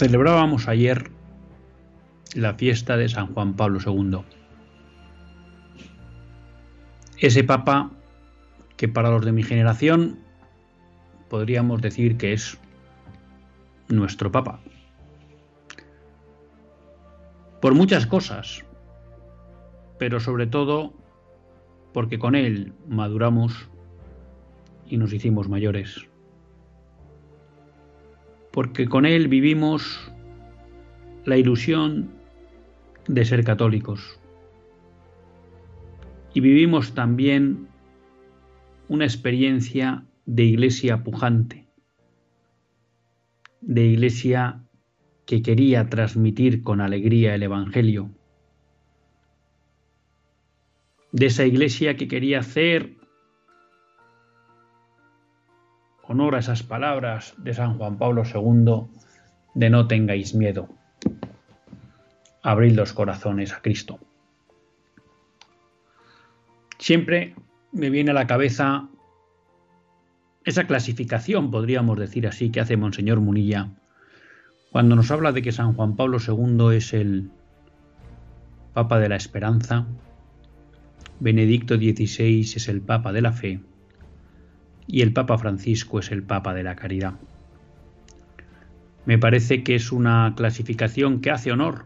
[0.00, 1.10] Celebrábamos ayer
[2.34, 4.22] la fiesta de San Juan Pablo II.
[7.18, 7.90] Ese papa
[8.78, 10.18] que para los de mi generación
[11.28, 12.56] podríamos decir que es
[13.88, 14.60] nuestro papa.
[17.60, 18.64] Por muchas cosas,
[19.98, 20.94] pero sobre todo
[21.92, 23.68] porque con él maduramos
[24.86, 26.09] y nos hicimos mayores
[28.52, 30.12] porque con él vivimos
[31.24, 32.10] la ilusión
[33.06, 34.20] de ser católicos.
[36.34, 37.68] Y vivimos también
[38.88, 41.68] una experiencia de iglesia pujante,
[43.60, 44.64] de iglesia
[45.26, 48.10] que quería transmitir con alegría el Evangelio,
[51.12, 52.99] de esa iglesia que quería hacer
[56.10, 58.88] honor a esas palabras de San Juan Pablo II
[59.54, 60.68] de no tengáis miedo.
[62.42, 64.00] Abrid los corazones a Cristo.
[66.78, 67.36] Siempre
[67.70, 68.88] me viene a la cabeza
[70.44, 73.70] esa clasificación, podríamos decir así, que hace Monseñor Munilla
[74.72, 77.30] cuando nos habla de que San Juan Pablo II es el
[78.72, 79.86] Papa de la Esperanza,
[81.20, 83.60] Benedicto XVI es el Papa de la Fe,
[84.92, 87.14] y el Papa Francisco es el Papa de la Caridad.
[89.06, 91.84] Me parece que es una clasificación que hace honor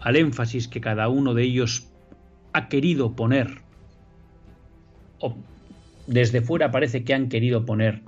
[0.00, 1.88] al énfasis que cada uno de ellos
[2.52, 3.62] ha querido poner,
[5.20, 5.36] o
[6.06, 8.02] desde fuera parece que han querido poner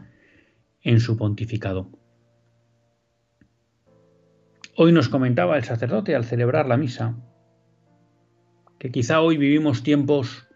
[0.83, 1.89] en su pontificado.
[4.77, 7.17] Hoy nos comentaba el sacerdote al celebrar la misa
[8.79, 10.47] que quizá hoy vivimos tiempos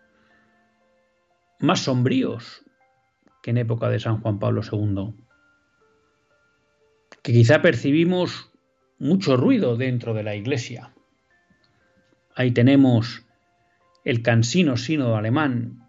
[1.59, 2.62] más sombríos
[3.43, 5.15] que en época de San Juan Pablo II.
[7.23, 8.51] Que quizá percibimos
[8.99, 10.93] mucho ruido dentro de la Iglesia.
[12.35, 13.27] Ahí tenemos
[14.05, 15.89] el cansino sínodo alemán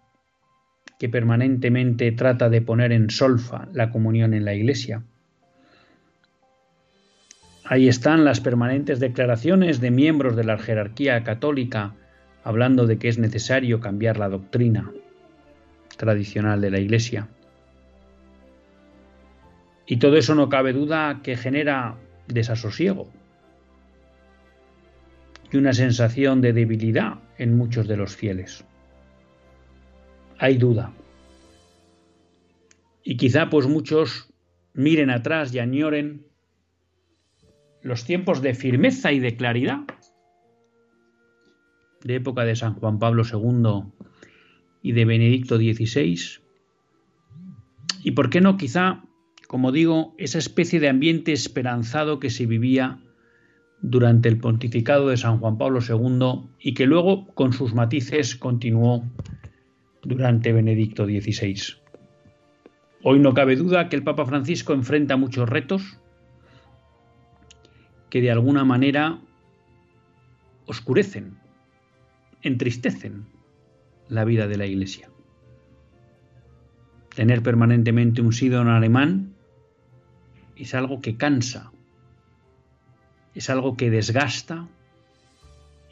[0.98, 5.02] que permanentemente trata de poner en solfa la comunión en la Iglesia.
[7.64, 11.94] Ahí están las permanentes declaraciones de miembros de la jerarquía católica
[12.42, 14.92] hablando de que es necesario cambiar la doctrina
[15.96, 17.28] tradicional de la Iglesia.
[19.86, 21.96] Y todo eso no cabe duda que genera
[22.26, 23.10] desasosiego
[25.52, 28.64] y una sensación de debilidad en muchos de los fieles.
[30.38, 30.92] Hay duda.
[33.04, 34.32] Y quizá pues muchos
[34.72, 36.26] miren atrás y añoren
[37.82, 39.80] los tiempos de firmeza y de claridad
[42.02, 43.92] de época de San Juan Pablo II
[44.82, 46.18] y de Benedicto XVI.
[48.02, 49.04] Y por qué no quizá
[49.54, 52.98] como digo, esa especie de ambiente esperanzado que se vivía
[53.80, 59.04] durante el pontificado de San Juan Pablo II y que luego, con sus matices, continuó
[60.02, 61.76] durante Benedicto XVI.
[63.04, 66.00] Hoy no cabe duda que el Papa Francisco enfrenta muchos retos
[68.10, 69.20] que de alguna manera
[70.66, 71.38] oscurecen,
[72.42, 73.24] entristecen
[74.08, 75.10] la vida de la Iglesia.
[77.14, 79.33] Tener permanentemente un en alemán
[80.56, 81.72] es algo que cansa,
[83.34, 84.68] es algo que desgasta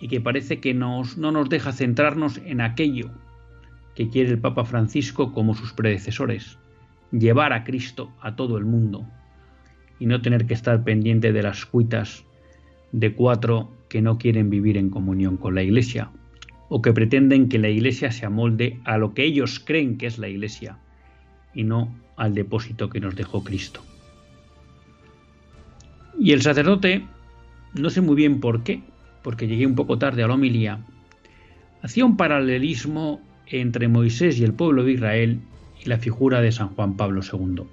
[0.01, 3.11] y que parece que nos, no nos deja centrarnos en aquello
[3.95, 6.59] que quiere el Papa Francisco como sus predecesores,
[7.11, 9.07] llevar a Cristo a todo el mundo
[9.99, 12.25] y no tener que estar pendiente de las cuitas
[12.93, 16.11] de cuatro que no quieren vivir en comunión con la Iglesia
[16.69, 20.19] o que pretenden que la Iglesia se amolde a lo que ellos creen que es
[20.19, 20.79] la Iglesia
[21.55, 23.83] y no al depósito que nos dejó Cristo.
[26.19, 27.07] Y el sacerdote,
[27.75, 28.83] no sé muy bien por qué,
[29.23, 30.81] porque llegué un poco tarde a la homilía,
[31.83, 35.41] hacía un paralelismo entre Moisés y el pueblo de Israel
[35.85, 37.65] y la figura de San Juan Pablo II.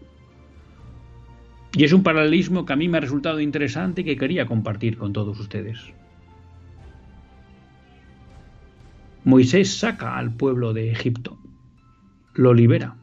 [1.75, 4.97] Y es un paralelismo que a mí me ha resultado interesante y que quería compartir
[4.97, 5.79] con todos ustedes.
[9.23, 11.37] Moisés saca al pueblo de Egipto,
[12.33, 12.95] lo libera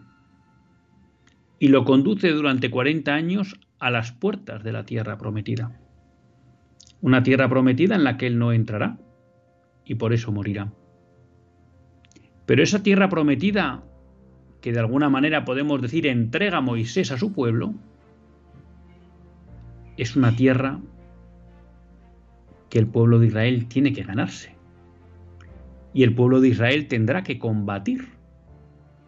[1.59, 5.78] y lo conduce durante 40 años a las puertas de la tierra prometida.
[7.00, 8.99] Una tierra prometida en la que él no entrará
[9.84, 10.73] y por eso morirá.
[12.46, 13.82] Pero esa tierra prometida,
[14.61, 17.75] que de alguna manera podemos decir entrega Moisés a su pueblo,
[19.96, 20.81] es una tierra
[22.70, 24.55] que el pueblo de Israel tiene que ganarse.
[25.93, 28.08] Y el pueblo de Israel tendrá que combatir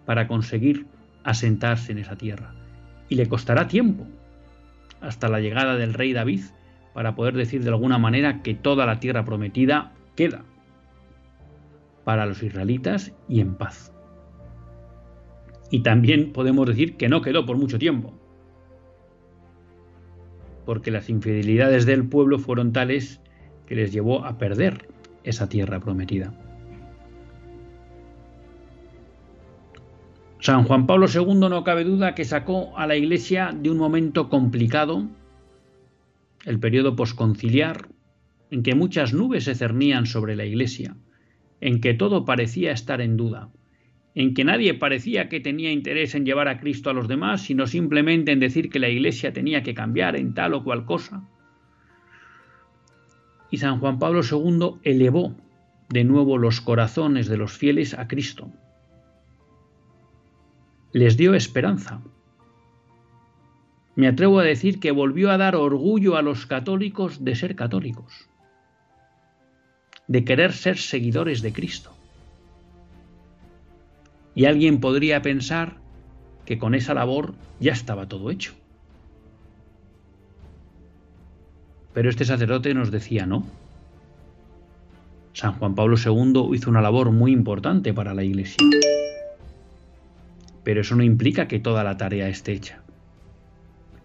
[0.07, 0.87] para conseguir
[1.23, 2.55] asentarse en esa tierra.
[3.09, 4.07] Y le costará tiempo
[5.01, 6.43] hasta la llegada del rey David
[6.95, 10.45] para poder decir de alguna manera que toda la tierra prometida queda
[12.05, 13.93] para los israelitas y en paz.
[15.71, 18.15] Y también podemos decir que no quedó por mucho tiempo,
[20.65, 23.21] porque las infidelidades del pueblo fueron tales
[23.67, 24.89] que les llevó a perder
[25.25, 26.33] esa tierra prometida.
[30.41, 34.29] San Juan Pablo II no cabe duda que sacó a la Iglesia de un momento
[34.29, 35.09] complicado,
[36.45, 37.89] el periodo posconciliar,
[38.51, 40.97] en que muchas nubes se cernían sobre la Iglesia,
[41.61, 43.51] en que todo parecía estar en duda,
[44.15, 47.67] en que nadie parecía que tenía interés en llevar a Cristo a los demás, sino
[47.67, 51.29] simplemente en decir que la Iglesia tenía que cambiar en tal o cual cosa.
[53.51, 55.35] Y San Juan Pablo II elevó
[55.89, 58.53] de nuevo los corazones de los fieles a Cristo.
[60.93, 62.01] Les dio esperanza.
[63.97, 68.29] Me atrevo a decir que volvió a dar orgullo a los católicos de ser católicos
[70.09, 71.93] de querer ser seguidores de Cristo.
[74.35, 75.77] Y alguien podría pensar
[76.45, 78.55] que con esa labor ya estaba todo hecho.
[81.93, 83.45] Pero este sacerdote nos decía no.
[85.35, 88.57] San Juan Pablo II hizo una labor muy importante para la Iglesia.
[90.69, 92.83] Pero eso no implica que toda la tarea esté hecha.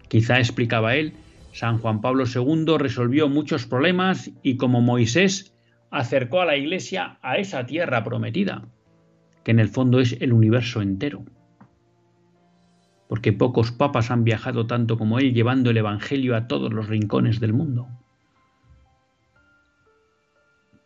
[0.08, 1.12] Quizá explicaba él,
[1.52, 5.54] San Juan Pablo II resolvió muchos problemas y como Moisés
[5.90, 8.66] acercó a la Iglesia a esa tierra prometida,
[9.44, 11.26] que en el fondo es el universo entero.
[13.10, 17.40] Porque pocos papas han viajado tanto como él llevando el Evangelio a todos los rincones
[17.40, 17.88] del mundo.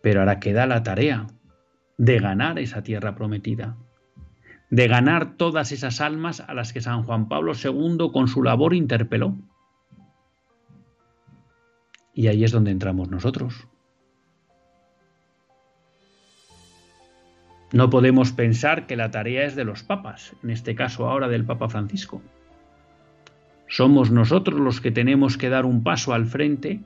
[0.02, 1.28] Pero ahora queda la tarea
[1.98, 3.76] de ganar esa tierra prometida,
[4.70, 8.74] de ganar todas esas almas a las que San Juan Pablo II con su labor
[8.74, 9.36] interpeló.
[12.12, 13.66] Y ahí es donde entramos nosotros.
[17.72, 21.44] No podemos pensar que la tarea es de los papas, en este caso ahora del
[21.44, 22.22] Papa Francisco.
[23.68, 26.80] Somos nosotros los que tenemos que dar un paso al frente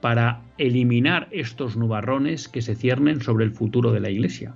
[0.00, 4.54] para eliminar estos nubarrones que se ciernen sobre el futuro de la Iglesia.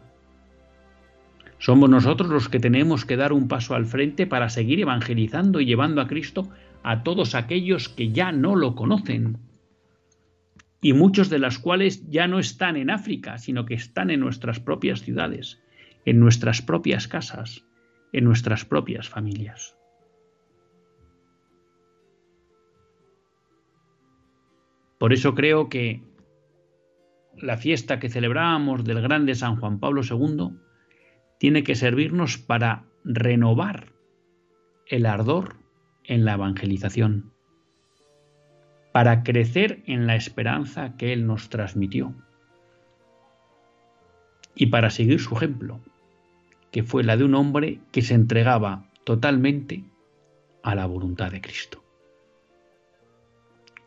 [1.58, 5.66] Somos nosotros los que tenemos que dar un paso al frente para seguir evangelizando y
[5.66, 6.48] llevando a Cristo
[6.82, 9.38] a todos aquellos que ya no lo conocen,
[10.80, 14.60] y muchos de las cuales ya no están en África, sino que están en nuestras
[14.60, 15.60] propias ciudades,
[16.04, 17.64] en nuestras propias casas,
[18.12, 19.76] en nuestras propias familias.
[24.98, 26.02] Por eso creo que
[27.36, 30.58] la fiesta que celebramos del grande San Juan Pablo II
[31.38, 33.92] tiene que servirnos para renovar
[34.86, 35.56] el ardor
[36.04, 37.32] en la evangelización
[38.98, 42.14] para crecer en la esperanza que Él nos transmitió
[44.56, 45.80] y para seguir su ejemplo,
[46.72, 49.84] que fue la de un hombre que se entregaba totalmente
[50.64, 51.80] a la voluntad de Cristo.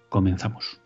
[0.08, 0.80] Comenzamos.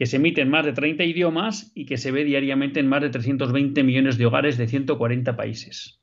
[0.00, 3.02] que se emite en más de 30 idiomas y que se ve diariamente en más
[3.02, 6.00] de 320 millones de hogares de 140 países.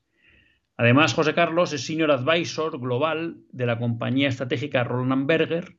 [0.75, 5.77] Además, José Carlos es Senior Advisor global de la compañía estratégica Roland Berger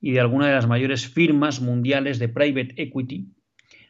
[0.00, 3.26] y de alguna de las mayores firmas mundiales de private equity,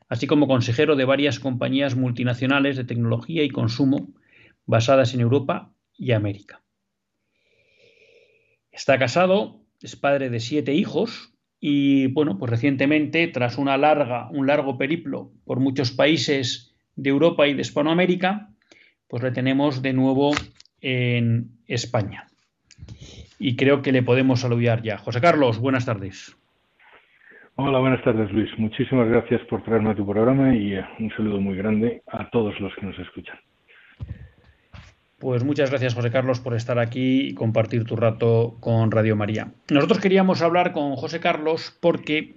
[0.08, 4.14] así como consejero de varias compañías multinacionales de tecnología y consumo
[4.64, 6.62] basadas en Europa y América.
[8.72, 14.46] Está casado, es padre de siete hijos y bueno, pues recientemente, tras una larga, un
[14.46, 18.48] largo periplo por muchos países de Europa y de Hispanoamérica,
[19.08, 20.32] pues le tenemos de nuevo
[20.80, 22.26] en España.
[23.38, 24.98] Y creo que le podemos saludar ya.
[24.98, 26.36] José Carlos, buenas tardes.
[27.56, 28.50] Hola, buenas tardes Luis.
[28.56, 32.58] Muchísimas gracias por traerme a tu programa y eh, un saludo muy grande a todos
[32.60, 33.36] los que nos escuchan.
[35.18, 39.52] Pues muchas gracias, José Carlos, por estar aquí y compartir tu rato con Radio María.
[39.68, 42.36] Nosotros queríamos hablar con José Carlos porque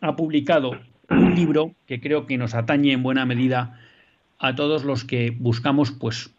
[0.00, 0.78] ha publicado
[1.10, 3.80] un libro que creo que nos atañe en buena medida
[4.38, 6.30] a todos los que buscamos, pues,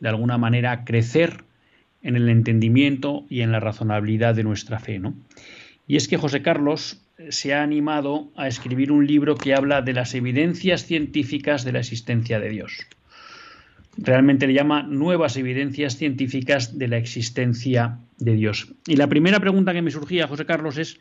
[0.00, 1.44] de alguna manera, crecer
[2.02, 5.14] en el entendimiento y en la razonabilidad de nuestra fe, ¿no?
[5.86, 9.92] Y es que José Carlos se ha animado a escribir un libro que habla de
[9.92, 12.88] las evidencias científicas de la existencia de Dios
[13.98, 18.74] realmente le llama nuevas evidencias científicas de la existencia de Dios.
[18.86, 21.00] Y la primera pregunta que me surgía, José Carlos, es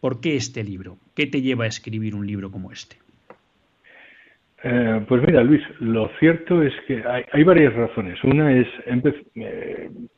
[0.00, 0.98] ¿por qué este libro?
[1.14, 2.96] ¿Qué te lleva a escribir un libro como este?
[4.64, 7.02] Eh, pues mira, Luis, lo cierto es que
[7.32, 8.22] hay, varias razones.
[8.24, 8.66] Una es,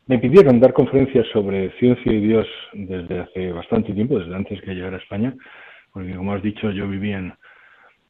[0.07, 4.75] me pidieron dar conferencias sobre ciencia y Dios desde hace bastante tiempo, desde antes que
[4.75, 5.35] llegara a España,
[5.93, 7.35] porque como has dicho, yo vivía en,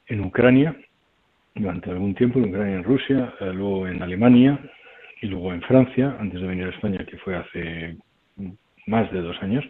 [0.07, 0.77] en Ucrania
[1.59, 4.59] durante algún tiempo, en Ucrania, en Rusia, eh, luego en Alemania
[5.21, 7.97] y luego en Francia, antes de venir a España, que fue hace
[8.87, 9.65] más de dos años.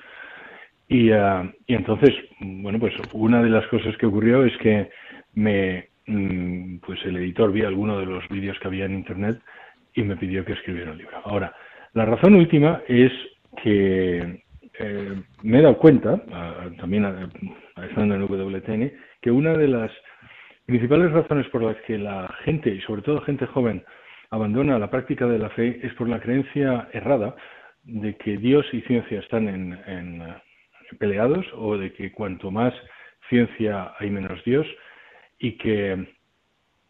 [0.89, 4.89] Y, y entonces, bueno, pues una de las cosas que ocurrió es que
[5.35, 9.41] me, mm, pues el editor vio alguno de los vídeos que había en Internet
[9.95, 11.19] y me pidió que escribiera un libro.
[11.25, 11.55] Ahora,
[11.95, 13.13] la razón última es
[13.63, 14.43] que
[14.79, 16.23] eh, me he dado cuenta,
[16.79, 17.05] también
[17.89, 19.91] estando en WTN, que una de las
[20.69, 23.83] principales razones por las que la gente, y sobre todo gente joven,
[24.29, 27.35] abandona la práctica de la fe es por la creencia errada
[27.85, 30.19] de que Dios y ciencia están en,
[30.99, 32.75] peleados o de que cuanto más
[33.31, 34.67] ciencia hay menos Dios
[35.39, 36.07] y que,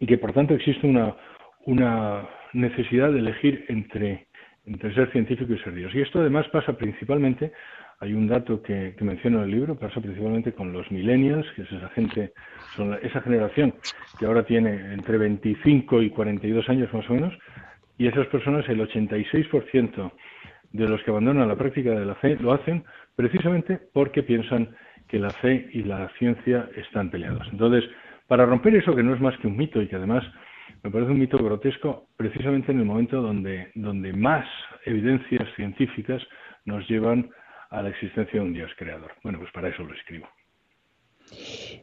[0.01, 1.15] y que por tanto existe una,
[1.67, 4.27] una necesidad de elegir entre,
[4.67, 5.95] entre ser científico y ser Dios.
[5.95, 7.53] Y esto además pasa principalmente
[8.01, 11.63] hay un dato que, que menciono en el libro, pasa principalmente con los millennials, que
[11.63, 12.33] es esa gente,
[12.77, 13.75] son esa generación
[14.19, 17.35] que ahora tiene entre 25 y 42 años más o menos,
[17.99, 20.13] y esas personas, el 86%
[20.73, 22.85] de los que abandonan la práctica de la fe lo hacen
[23.17, 24.77] precisamente porque piensan
[25.09, 27.49] que la fe y la ciencia están peleados.
[27.51, 27.85] Entonces,
[28.29, 30.23] para romper eso que no es más que un mito y que además
[30.85, 34.47] me parece un mito grotesco precisamente en el momento donde, donde más
[34.85, 36.23] evidencias científicas
[36.67, 37.31] nos llevan
[37.71, 39.13] a la existencia de un Dios creador.
[39.23, 40.29] Bueno, pues para eso lo escribo.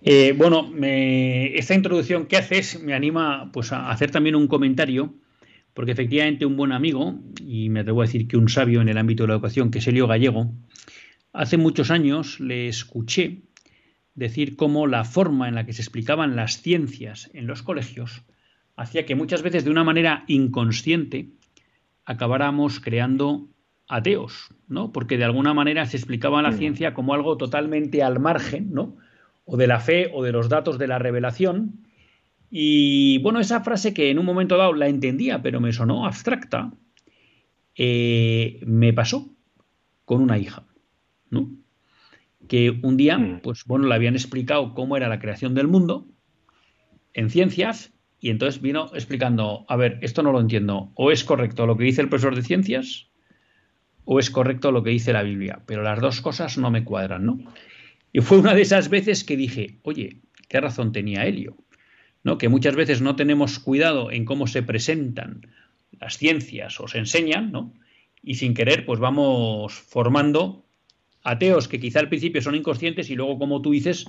[0.01, 5.13] Eh, bueno, esta introducción que haces me anima pues, a hacer también un comentario,
[5.73, 8.97] porque efectivamente un buen amigo, y me atrevo a decir que un sabio en el
[8.97, 10.51] ámbito de la educación, que es Elio Gallego,
[11.33, 13.41] hace muchos años le escuché
[14.15, 18.23] decir cómo la forma en la que se explicaban las ciencias en los colegios
[18.77, 21.29] hacía que muchas veces de una manera inconsciente
[22.05, 23.47] acabáramos creando
[23.87, 24.91] ateos, ¿no?
[24.91, 28.97] Porque de alguna manera se explicaba la ciencia como algo totalmente al margen, ¿no?
[29.45, 31.85] O de la fe o de los datos de la revelación.
[32.49, 36.73] Y bueno, esa frase que en un momento dado la entendía, pero me sonó abstracta,
[37.75, 39.29] eh, me pasó
[40.05, 40.65] con una hija,
[41.29, 41.51] ¿no?
[42.47, 43.41] Que un día, mm.
[43.41, 46.07] pues bueno, le habían explicado cómo era la creación del mundo
[47.13, 51.67] en ciencias y entonces vino explicando, a ver, esto no lo entiendo, o es correcto
[51.67, 53.09] lo que dice el profesor de ciencias
[54.05, 57.25] o es correcto lo que dice la Biblia, pero las dos cosas no me cuadran,
[57.25, 57.39] ¿no?
[58.13, 61.57] Y fue una de esas veces que dije, oye, qué razón tenía Helio,
[62.23, 62.37] ¿no?
[62.37, 65.47] Que muchas veces no tenemos cuidado en cómo se presentan
[65.99, 67.73] las ciencias o se enseñan, ¿no?
[68.23, 70.65] Y sin querer, pues vamos formando
[71.23, 74.05] ateos que quizá al principio son inconscientes y luego, como tú dices,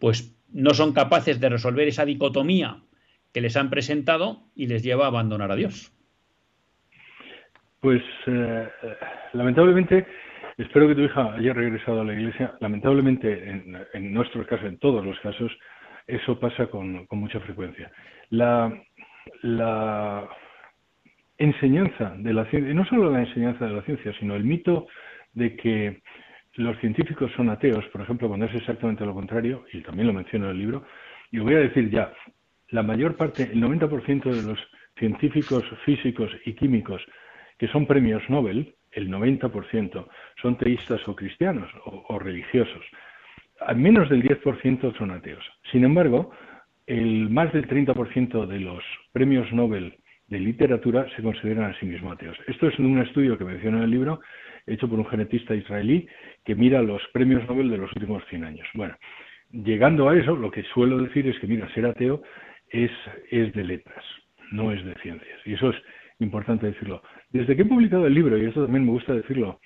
[0.00, 2.82] pues no son capaces de resolver esa dicotomía
[3.32, 5.93] que les han presentado y les lleva a abandonar a Dios.
[7.84, 8.66] Pues eh,
[9.34, 10.06] lamentablemente,
[10.56, 12.54] espero que tu hija haya regresado a la iglesia.
[12.60, 13.28] Lamentablemente,
[13.92, 15.52] en, nuestros casos, en todos los casos,
[16.06, 17.92] eso pasa con, mucha frecuencia.
[18.30, 18.72] La,
[21.36, 24.86] enseñanza de la ciencia, y no solo la enseñanza de la ciencia, sino el mito
[25.34, 26.00] de que
[26.54, 30.46] los científicos son ateos, por ejemplo, cuando es exactamente lo contrario, y también lo menciono
[30.46, 30.84] en el libro,
[31.30, 32.14] y voy a decir ya,
[32.70, 34.58] la mayor parte, el 90% de los
[34.96, 37.04] científicos físicos y químicos
[37.58, 40.06] que son premios Nobel, el 90%
[40.40, 42.84] son teístas o cristianos o, religiosos.
[43.60, 45.44] Al menos del 10% son ateos.
[45.70, 46.30] Sin embargo,
[46.86, 49.96] el más del 30% de los premios Nobel
[50.28, 52.36] de literatura se consideran a sí mismos ateos.
[52.46, 54.20] Esto es un estudio que menciono en el libro,
[54.66, 56.06] hecho por un genetista israelí
[56.44, 58.68] que mira los premios Nobel de los últimos 100 años.
[58.74, 58.96] Bueno,
[59.50, 62.22] llegando a eso, lo que suelo decir es que, mira, ser ateo
[62.68, 62.90] es,
[63.30, 64.04] es de letras,
[64.50, 65.38] no es de ciencias.
[65.44, 65.76] Y eso es
[66.18, 67.02] importante decirlo.
[67.34, 69.58] Desde que he publicado el libro, y esto también me gusta decirlo,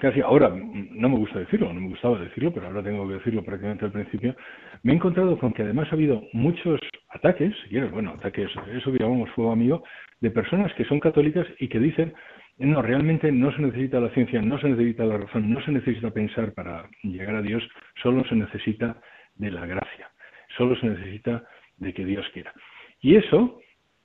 [0.00, 3.44] casi ahora no me gusta decirlo, no me gustaba decirlo, pero ahora tengo que decirlo
[3.44, 4.34] prácticamente al principio,
[4.82, 6.80] me he encontrado con que además ha habido muchos
[7.10, 9.84] ataques, si bueno, ataques, eso que llamamos fuego amigo,
[10.22, 12.14] de personas que son católicas y que dicen,
[12.56, 16.10] no, realmente no se necesita la ciencia, no se necesita la razón, no se necesita
[16.12, 17.62] pensar para llegar a Dios,
[18.02, 18.98] solo se necesita
[19.34, 20.08] de la gracia,
[20.56, 21.44] solo se necesita
[21.76, 22.54] de que Dios quiera.
[23.02, 23.60] Y eso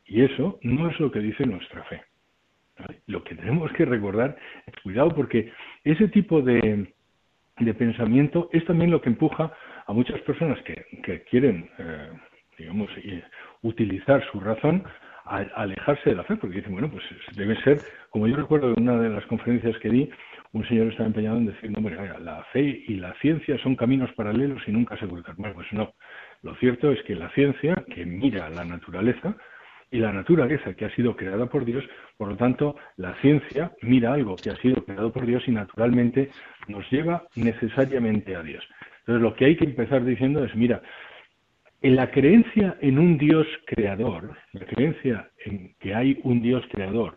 [0.06, 2.02] y eso no es lo que dice nuestra fe.
[3.08, 4.36] Lo que tenemos que recordar
[4.66, 5.52] es cuidado porque
[5.84, 6.94] ese tipo de,
[7.78, 9.54] pensamiento es también lo que empuja
[9.88, 12.10] a muchas personas que, quieren, eh,
[12.58, 12.90] digamos,
[13.62, 14.84] utilizar su razón
[15.26, 17.04] a, alejarse de la fe, porque dicen, bueno, pues
[17.36, 20.10] debe ser, como yo recuerdo en una de las conferencias que di,
[20.52, 24.12] un señor estaba empeñado en decir, no, hombre, la fe y la ciencia son caminos
[24.14, 25.36] paralelos y nunca se vuelcan.
[25.38, 25.94] Bueno, pues no.
[26.44, 29.36] Lo cierto es que la ciencia, que mira la naturaleza,
[29.92, 31.84] y la naturaleza que ha sido creada por Dios,
[32.18, 36.30] por lo tanto, la ciencia mira algo que ha sido creado por Dios y naturalmente
[36.68, 38.68] nos lleva necesariamente a Dios.
[39.00, 40.82] Entonces, lo que hay que empezar diciendo es, mira,
[41.82, 47.16] en la creencia en un Dios creador, la creencia en que hay un Dios creador,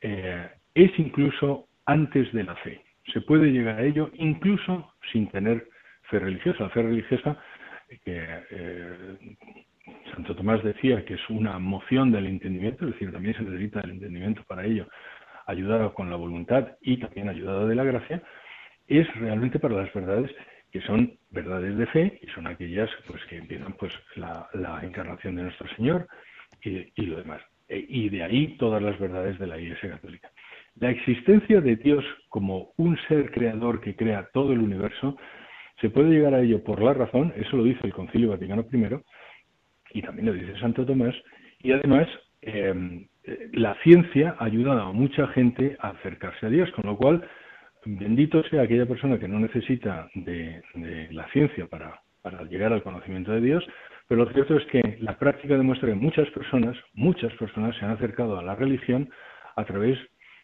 [0.00, 2.80] eh, es incluso antes de la fe.
[3.12, 5.68] Se puede llegar a ello incluso sin tener
[6.04, 6.64] fe religiosa.
[6.64, 7.36] La fe religiosa
[8.04, 9.16] que eh,
[10.12, 13.90] Santo Tomás decía que es una moción del entendimiento, es decir, también se necesita el
[13.90, 14.86] entendimiento para ello,
[15.46, 18.22] ayudado con la voluntad y también ayudado de la gracia,
[18.86, 20.30] es realmente para las verdades
[20.70, 25.42] que son verdades de fe y son aquellas pues que empiezan pues la, encarnación de
[25.42, 26.08] nuestro Señor
[26.62, 27.42] y, lo demás.
[27.68, 30.30] E, y de ahí todas las verdades de la Iglesia Católica.
[30.76, 35.18] La existencia de Dios como un ser creador que crea todo el universo,
[35.80, 39.02] se puede llegar a ello por la razón, eso lo dice el Concilio Vaticano I,
[39.94, 41.14] y también lo dice Santo Tomás,
[41.60, 42.08] y además
[42.40, 43.06] em,
[43.52, 47.26] la ciencia ha ayudado a mucha gente a acercarse a Dios, con lo cual
[47.84, 50.62] bendito sea aquella persona que no necesita de,
[51.10, 53.64] la ciencia para, para llegar al conocimiento de Dios,
[54.08, 57.92] pero lo cierto es que la práctica demuestra que muchas personas, muchas personas se han
[57.92, 59.10] acercado a la religión
[59.56, 59.98] a través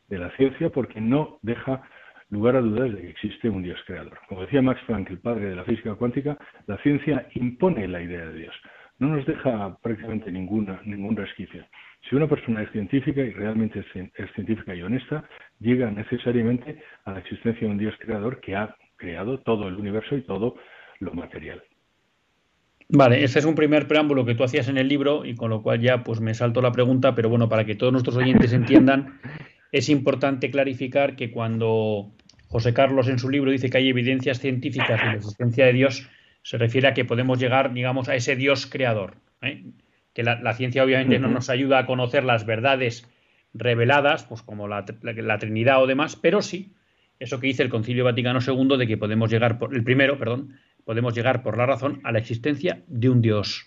[0.09, 1.83] de la ciencia porque no deja
[2.31, 4.19] lugar a dudas de que existe un Dios creador.
[4.29, 8.27] Como decía Max Planck, el padre de la física cuántica, la ciencia impone la idea
[8.27, 8.55] de Dios
[8.99, 11.65] no nos deja prácticamente ninguna, ningún resquicio.
[12.09, 15.25] Si una persona es científica y realmente es científica y honesta,
[15.61, 20.17] llega necesariamente a la existencia de un Dios creador que ha creado todo el universo
[20.17, 20.57] y todo
[21.01, 21.63] lo material.
[22.91, 25.63] Vale, ese es un primer preámbulo que tú hacías en el libro y con lo
[25.63, 29.21] cual ya pues me salto la pregunta, pero bueno, para que todos nuestros oyentes entiendan,
[29.73, 32.13] es importante clarificar que cuando
[32.49, 36.09] José Carlos en su libro dice que hay evidencias científicas de la existencia de Dios,
[36.49, 39.17] se refiere a que podemos llegar, digamos, a ese Dios creador.
[39.43, 39.67] ¿eh?
[40.15, 43.07] Que la, ciencia obviamente no nos ayuda a conocer las verdades
[43.53, 46.73] reveladas, pues como la, la, Trinidad o demás, pero sí
[47.19, 50.55] eso que dice el Concilio Vaticano II de que podemos llegar por el primero, perdón,
[50.87, 53.67] podemos llegar por la razón a la existencia de un Dios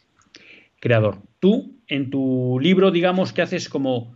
[0.79, 1.19] creador.
[1.39, 4.15] Tú, en tu libro, digamos que haces como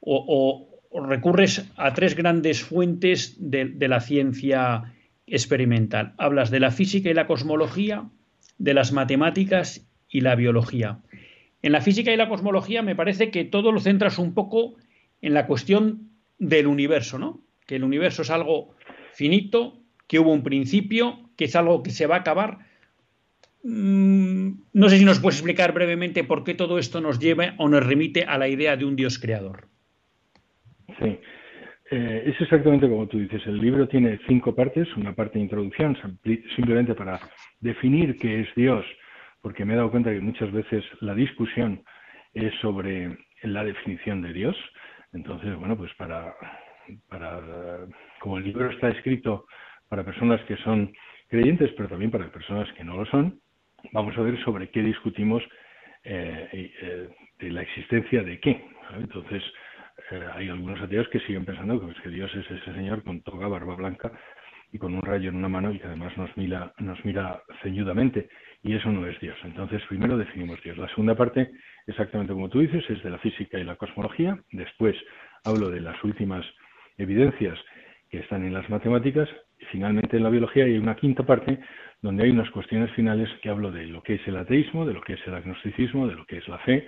[0.00, 0.68] o,
[1.08, 4.92] recurres a tres grandes fuentes de, la ciencia
[5.32, 6.12] experimental.
[6.18, 8.04] Hablas de la física y la cosmología,
[8.58, 10.98] de las matemáticas y la biología.
[11.62, 14.76] En la física y la cosmología me parece que todo lo centras un poco
[15.22, 17.40] en la cuestión del universo, ¿no?
[17.66, 18.74] Que el universo es algo
[19.14, 22.58] finito, que hubo un principio, que es algo que se va a acabar.
[23.62, 27.70] Mm, no sé si nos puedes explicar brevemente por qué todo esto nos lleva o
[27.70, 29.68] nos remite a la idea de un Dios creador.
[30.98, 31.20] Sí,
[31.94, 33.46] eh, es exactamente como tú dices.
[33.46, 35.94] El libro tiene cinco partes, una parte de introducción,
[36.56, 37.20] simplemente para
[37.60, 38.82] definir qué es Dios,
[39.42, 41.82] porque me he dado cuenta que muchas veces la discusión
[42.32, 44.56] es sobre la definición de Dios.
[45.12, 46.34] Entonces, bueno, pues para,
[48.20, 49.44] como el libro está escrito
[49.90, 50.94] para personas que son
[51.28, 53.38] creyentes, pero también para personas que no lo son,
[53.92, 55.42] vamos a ver sobre qué discutimos
[56.04, 56.48] eh,
[56.80, 58.64] eh, de la existencia de qué.
[58.96, 59.42] Entonces,
[60.34, 63.48] hay algunos ateos que siguen pensando que, pues, que Dios es ese señor con toga,
[63.48, 64.12] barba blanca
[64.72, 68.28] y con un rayo en una mano y que además nos mira, nos mira ceñudamente.
[68.62, 69.36] Y eso no es Dios.
[69.44, 70.78] Entonces, primero definimos Dios.
[70.78, 71.50] La segunda parte,
[71.86, 74.38] exactamente como tú dices, es de la física y la cosmología.
[74.52, 74.96] Después
[75.44, 76.46] hablo de las últimas
[76.96, 77.58] evidencias
[78.10, 79.28] que están en las matemáticas
[79.70, 81.58] finalmente en la biología hay una quinta parte
[82.00, 85.00] donde hay unas cuestiones finales que hablo de lo que es el ateísmo, de lo
[85.02, 86.86] que es el agnosticismo, de lo que es la fe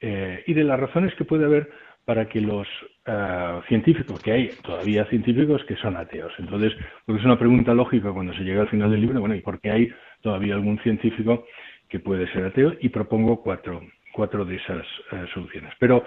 [0.00, 1.70] eh, y de las razones que puede haber
[2.04, 2.66] para que los
[3.06, 6.32] eh, científicos, que hay todavía científicos que son ateos.
[6.38, 6.72] Entonces,
[7.04, 9.60] porque es una pregunta lógica cuando se llega al final del libro, bueno, ¿y por
[9.60, 11.44] qué hay todavía algún científico
[11.88, 12.74] que puede ser ateo?
[12.80, 15.72] Y propongo cuatro, cuatro de esas eh, soluciones.
[15.78, 16.04] Pero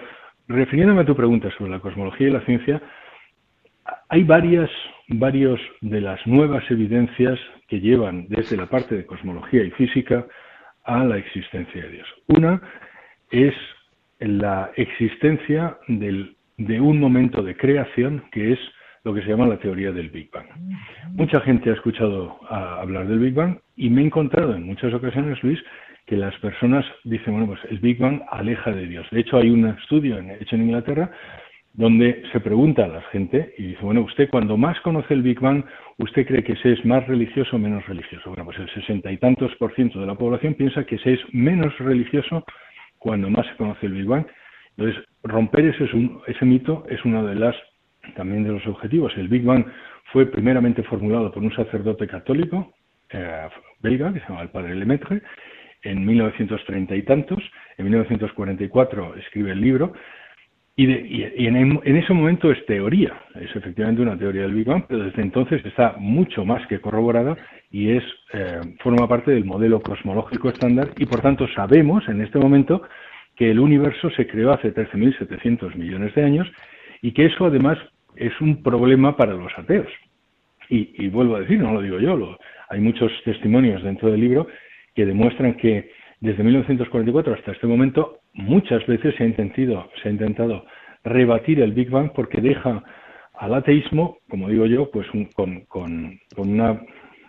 [0.48, 2.82] refiriéndome a tu pregunta sobre la cosmología y la ciencia,
[4.08, 4.70] hay varias
[5.08, 10.26] varios de las nuevas evidencias que llevan desde la parte de cosmología y física
[10.84, 12.08] a la existencia de Dios.
[12.28, 12.60] Una
[13.30, 13.54] es
[14.18, 18.58] la existencia de un momento de creación que es
[19.04, 20.46] lo que se llama la teoría del Big Bang.
[21.12, 25.40] Mucha gente ha escuchado hablar del Big Bang y me he encontrado en muchas ocasiones,
[25.44, 25.62] Luis,
[26.06, 29.06] que las personas dicen, bueno, pues el Big Bang aleja de Dios.
[29.10, 31.10] De hecho, hay un estudio hecho en Inglaterra
[31.72, 35.38] donde se pregunta a la gente y dice, bueno, usted cuando más conoce el Big
[35.38, 35.62] Bang,
[35.98, 38.30] ¿usted cree que se es más religioso o menos religioso?
[38.30, 41.20] Bueno, pues el sesenta y tantos por ciento de la población piensa que se es
[41.32, 42.44] menos religioso
[43.06, 44.26] cuando más se conoce el Big Bang.
[44.76, 45.88] Entonces, romper ese,
[46.26, 47.54] ese mito es uno de las
[48.16, 49.12] también de los objetivos.
[49.16, 49.64] El Big Bang
[50.12, 52.74] fue primeramente formulado por un sacerdote católico
[53.10, 53.48] eh,
[53.80, 55.22] belga, que se llama el padre Lemaitre,
[55.82, 57.38] en 1930 y tantos.
[57.78, 59.92] En 1944 escribe el libro
[60.78, 65.22] y, en, ese momento es teoría, es efectivamente una teoría del Big Bang, pero desde
[65.22, 67.34] entonces está mucho más que corroborada
[67.70, 72.38] y es eh, forma parte del modelo cosmológico estándar y por tanto sabemos en este
[72.38, 72.82] momento
[73.36, 76.52] que el universo se creó hace 13.700 millones de años
[77.00, 77.78] y que eso además
[78.14, 79.88] es un problema para los ateos.
[80.68, 82.36] Y, vuelvo a decir, no lo digo yo,
[82.68, 84.48] hay muchos testimonios dentro del libro
[84.94, 90.12] que demuestran que desde 1944 hasta este momento muchas veces se ha intentado, se ha
[90.12, 90.64] intentado
[91.04, 92.82] rebatir el Big Bang porque deja
[93.34, 96.80] al ateísmo, como digo yo, pues con, con, una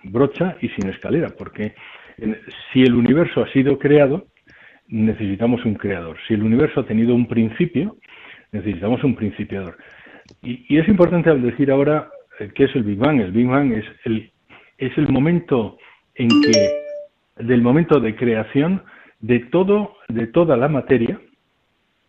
[0.03, 1.73] brocha y sin escalera, porque
[2.71, 4.27] si el universo ha sido creado,
[4.87, 6.17] necesitamos un creador.
[6.27, 7.97] Si el universo ha tenido un principio,
[8.51, 9.77] necesitamos un principiador.
[10.41, 13.19] Y, y es importante decir ahora eh, qué es el Big Bang.
[13.19, 14.31] El Big Bang es el,
[14.77, 15.77] es el momento
[16.15, 18.81] en que del momento de creación
[19.19, 21.19] de todo, de toda la materia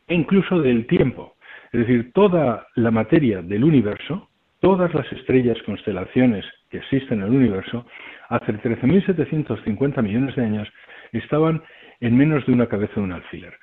[0.07, 1.35] e incluso del tiempo.
[1.73, 4.29] Es decir, toda la materia del universo,
[4.61, 7.87] todas las estrellas, constelaciones que existen en el universo,
[8.29, 10.69] hace 13.750 millones de años
[11.13, 11.63] estaban
[12.01, 13.55] en menos de una cabeza de un alfiler.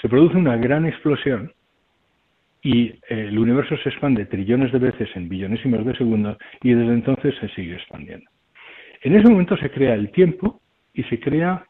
[0.00, 1.52] Se produce una gran explosión
[2.62, 7.34] y el universo se expande trillones de veces en billonésimas de segundos y desde entonces
[7.40, 8.28] se sigue expandiendo.
[9.02, 10.60] En ese momento se crea el tiempo
[10.94, 11.64] y se crea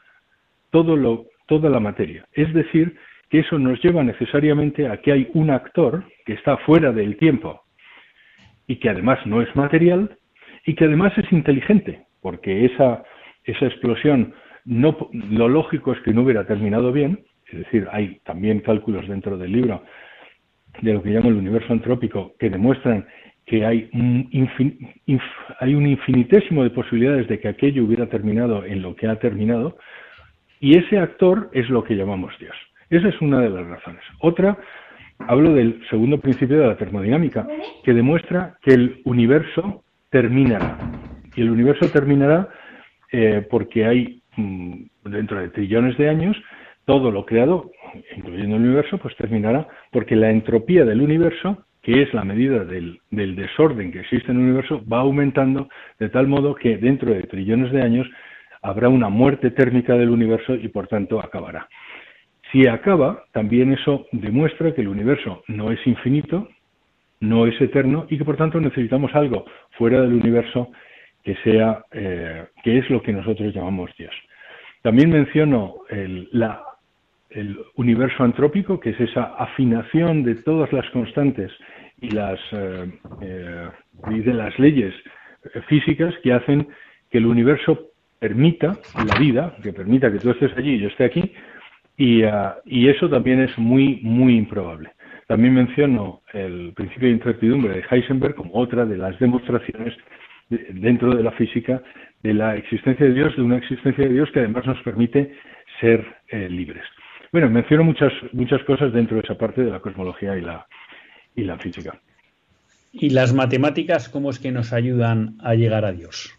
[0.72, 2.26] todo lo toda la materia.
[2.32, 2.96] Es decir,
[3.28, 7.62] que eso nos lleva necesariamente a que hay un actor que está fuera del tiempo
[8.66, 10.16] y que además no es material
[10.66, 13.02] y que además es inteligente, porque esa,
[13.44, 18.60] esa explosión, no, lo lógico es que no hubiera terminado bien, es decir, hay también
[18.60, 19.82] cálculos dentro del libro
[20.80, 23.06] de lo que llamo el universo antrópico que demuestran
[23.44, 24.30] que hay un,
[25.58, 29.76] hay un infinitésimo de posibilidades de que aquello hubiera terminado en lo que ha terminado,
[30.62, 32.54] y ese actor es lo que llamamos Dios.
[32.88, 34.00] Esa es una de las razones.
[34.20, 34.56] Otra,
[35.18, 37.48] hablo del segundo principio de la termodinámica,
[37.82, 40.78] que demuestra que el universo terminará.
[41.34, 42.48] Y el universo terminará
[43.10, 44.74] eh, porque hay, mm,
[45.06, 46.36] dentro de trillones de años,
[46.84, 47.72] todo lo creado,
[48.16, 53.00] incluyendo el universo, pues terminará porque la entropía del universo que es la medida del,
[53.10, 57.72] desorden que existe en el universo, va aumentando de tal modo que dentro de trillones
[57.72, 58.08] de años
[58.62, 61.68] habrá una muerte térmica del universo y por tanto acabará.
[62.50, 66.48] Si acaba, también eso demuestra que el universo no es infinito,
[67.20, 69.44] no es eterno y que por tanto necesitamos algo
[69.78, 70.70] fuera del universo
[71.22, 74.12] que sea, eh, que es lo que nosotros llamamos Dios.
[74.82, 76.28] También menciono el,
[77.76, 81.50] universo antrópico, que es esa afinación de todas las constantes
[82.00, 83.68] y, las, eh, eh,
[84.08, 84.92] de las leyes
[85.68, 86.68] físicas que hacen
[87.10, 87.91] que el universo
[88.22, 91.32] permita la vida, que permita que tú estés allí y yo esté aquí,
[91.96, 92.30] y, eh,
[92.66, 94.90] y eso también es muy, muy improbable.
[95.26, 99.92] También menciono el principio de incertidumbre de Heisenberg como otra de las demostraciones
[100.48, 101.82] dentro de la física
[102.22, 105.34] de la existencia de Dios, de una existencia de Dios que además nos permite
[105.80, 106.84] ser libres.
[107.32, 110.66] Bueno, menciono muchas, muchas cosas dentro de esa parte de la cosmología y la,
[111.34, 111.98] y la física.
[112.92, 116.38] ¿Y las matemáticas cómo es que nos ayudan a llegar a Dios?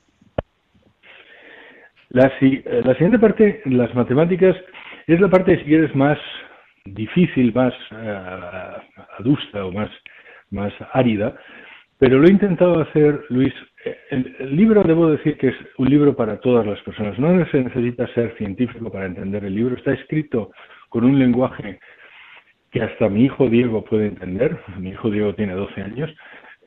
[2.13, 4.55] La, eh, la siguiente parte, las matemáticas,
[5.07, 6.19] es la parte, si quieres, más
[6.85, 9.89] difícil, más uh, adusta o más,
[10.51, 11.35] más árida,
[11.97, 13.53] pero lo he intentado hacer, Luis.
[14.11, 17.17] El, el, libro, debo decir que es un libro para todas las personas.
[17.17, 19.75] No se necesita ser científico para entender el libro.
[19.75, 20.51] Está escrito
[20.89, 21.79] con un lenguaje
[22.71, 24.59] que hasta mi hijo Diego puede entender.
[24.77, 26.13] Mi hijo Diego tiene 12 años.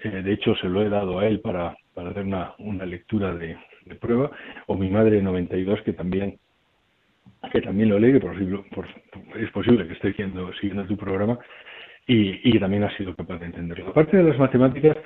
[0.03, 3.33] Eh, de hecho, se lo he dado a él para, para hacer una, una lectura
[3.35, 3.57] de,
[3.95, 4.31] prueba.
[4.67, 6.39] O mi madre 92, que también
[7.53, 8.35] que también lo lee, por,
[8.71, 8.87] por,
[9.39, 11.39] es posible que esté siguiendo, siguiendo tu programa,
[12.07, 13.89] y, y también ha sido capaz de entenderlo.
[13.89, 14.97] Aparte de las matemáticas,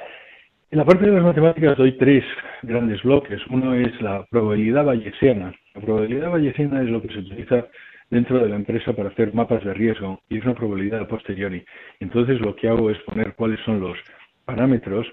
[0.71, 2.25] en la parte de las matemáticas doy tres
[2.63, 3.41] grandes bloques.
[3.49, 5.53] Uno es la probabilidad bayesiana.
[5.75, 7.67] La probabilidad bayesiana es lo que se utiliza
[8.11, 11.65] dentro de la empresa para hacer mapas de riesgo y es una probabilidad a posteriori.
[12.01, 13.97] Entonces lo que hago es poner cuáles son los
[14.45, 15.07] parámetros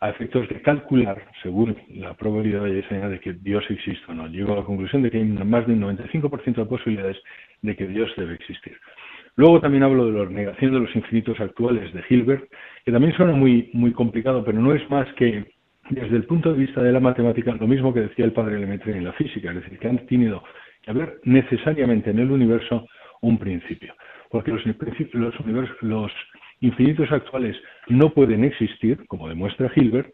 [0.00, 4.28] a efectos de calcular, según la probabilidad de que Dios existe o no.
[4.28, 7.16] Llego a la conclusión de que hay más de un 95% de posibilidades
[7.62, 8.76] de que Dios debe existir.
[9.34, 12.50] Luego también hablo de la negación de los infinitos actuales de Hilbert,
[12.84, 15.44] que también suena muy, muy complicado, pero no es más que
[15.90, 18.96] desde el punto de vista de la matemática lo mismo que decía el padre Lemaitre
[18.96, 20.42] en la física, es decir, que han tenido
[20.86, 22.86] haber necesariamente en el universo
[23.20, 23.94] un principio,
[24.30, 24.64] porque los,
[25.12, 26.12] los, los
[26.60, 27.56] infinitos actuales
[27.88, 30.12] no pueden existir, como demuestra Hilbert,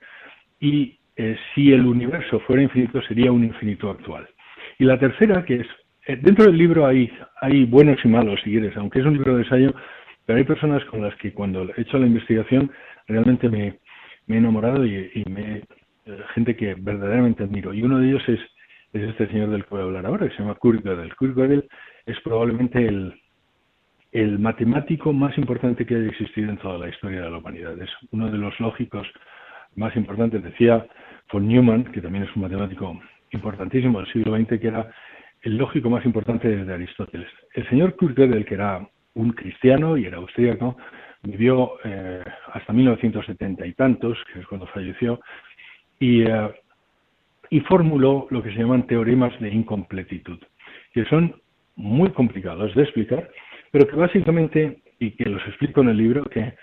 [0.61, 4.29] y eh, si el universo fuera infinito sería un infinito actual.
[4.79, 5.67] Y la tercera, que es,
[6.07, 9.37] eh, dentro del libro hay, hay buenos y malos, si quieres, aunque es un libro
[9.37, 9.75] de ensayo,
[10.27, 12.71] pero hay personas con las que cuando he hecho la investigación
[13.07, 13.79] realmente me,
[14.29, 15.63] he enamorado y, me, eh,
[16.35, 17.75] gente que verdaderamente admiro.
[17.75, 18.41] Y uno de ellos es
[18.95, 21.15] es este señor del que voy a hablar ahora, que se llama Kurt Gödel.
[21.17, 21.69] Kurt Gödel
[22.07, 23.13] es probablemente el,
[24.15, 27.81] el matemático más importante que haya existido en toda la historia de la humanidad.
[27.83, 29.07] Es uno de los lógicos
[29.77, 30.43] más importantes.
[30.43, 30.87] Decía
[31.31, 32.99] von Neumann, que también es un matemático
[33.33, 34.91] importantísimo del siglo XX, que era
[35.43, 37.29] el lógico más importante desde Aristóteles.
[37.55, 40.79] El señor Kurt Gödel, que era un cristiano y era austríaco,
[41.23, 42.23] vivió eh,
[42.53, 45.21] hasta 1970 y tantos, que es cuando falleció,
[45.99, 46.51] y eh,
[47.51, 50.39] y formuló lo que se llaman teoremas de incompletitud,
[50.93, 51.41] que son
[51.77, 53.31] muy complicados de explicar,
[53.75, 56.55] pero que básicamente, y que los explico en el libro, que,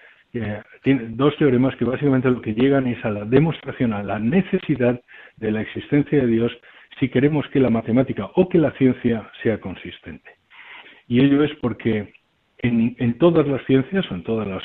[0.82, 4.97] tiene dos teoremas que básicamente lo que llegan es a la demostración, a la necesidad
[5.36, 6.54] de la existencia de Dios
[7.02, 10.38] si queremos que la matemática o que la ciencia sea consistente.
[11.10, 12.13] Y ello es porque
[12.60, 14.63] en, en todas las ciencias, o en todas las,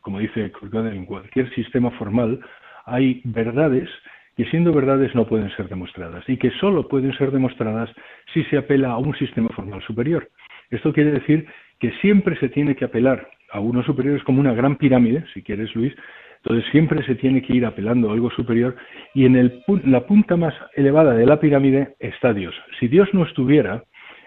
[0.00, 2.38] como dice en cualquier sistema formal,
[2.86, 3.90] hay verdades
[4.36, 7.90] que siendo verdades no pueden ser demostradas y que solo pueden ser demostradas
[8.32, 10.30] si se apela a un sistema formal superior.
[10.70, 14.54] Esto quiere decir que siempre se tiene que apelar a uno superior, es como una
[14.54, 15.94] gran pirámide, si quieres Luis,
[16.42, 18.76] entonces siempre se tiene que ir apelando a algo superior
[19.14, 22.54] y en el, la punta más elevada de la pirámide está Dios.
[22.78, 23.82] Si Dios no estuviera,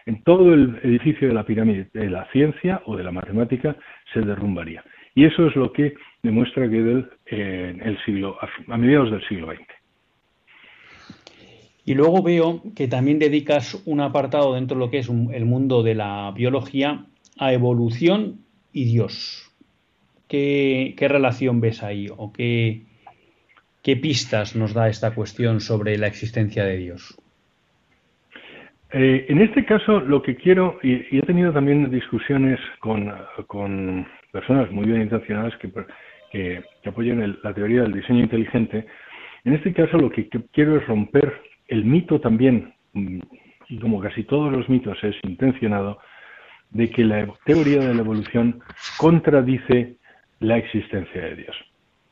[0.05, 3.75] en todo el edificio de la pirámide de la ciencia o de la matemática
[4.13, 4.83] se derrumbaría.
[5.13, 8.37] Y eso es lo que demuestra Gödel en el siglo,
[8.67, 9.61] a mediados del siglo XX.
[11.85, 15.83] Y luego veo que también dedicas un apartado dentro de lo que es el mundo
[15.83, 17.05] de la biología
[17.41, 19.51] a evolución y Dios.
[20.30, 22.84] ¿Qué, relación ves ahí o qué,
[23.82, 27.17] qué, pistas nos da esta cuestión sobre la existencia de Dios?
[28.93, 33.12] Eh, en este caso, lo que quiero, y, he tenido también discusiones con,
[34.32, 35.71] personas muy bien intencionadas que,
[36.32, 38.86] que, apoyan la teoría del diseño inteligente,
[39.45, 43.19] en este caso lo que quiero es romper el mito también, mm,
[43.69, 45.97] y como casi todos los mitos es intencionado,
[46.71, 48.62] de que la teoría de la evolución
[48.97, 49.95] contradice
[50.39, 51.55] la existencia de Dios.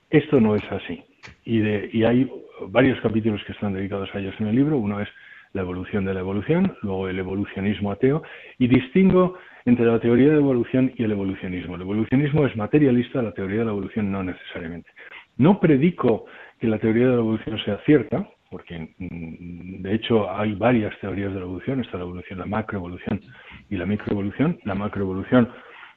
[0.09, 1.03] Esto no es así.
[1.45, 2.29] Y, hay
[2.67, 4.77] varios capítulos que están dedicados a ellos en el libro.
[4.77, 5.09] Uno es
[5.53, 8.21] la evolución de la evolución, luego el evolucionismo ateo,
[8.57, 11.75] y distingo entre la teoría de la evolución y el evolucionismo.
[11.75, 14.89] El evolucionismo es materialista, la teoría de la evolución no necesariamente.
[15.37, 16.25] No predico
[16.59, 21.33] que la teoría de la evolución sea cierta, porque mm, de hecho hay varias teorías
[21.33, 23.21] de la evolución, está la evolución, la macroevolución
[23.69, 24.59] y la microevolución.
[24.63, 25.49] La macroevolución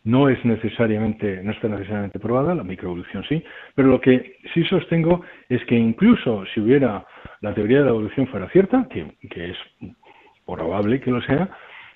[0.04, 3.42] no es necesariamente, no está necesariamente probada, la microevolución sí,
[3.74, 7.06] pero lo que sí sostengo es que incluso si hubiera
[7.40, 9.56] la teoría de la evolución fuera cierta, que, es
[10.44, 11.50] probable que lo sea,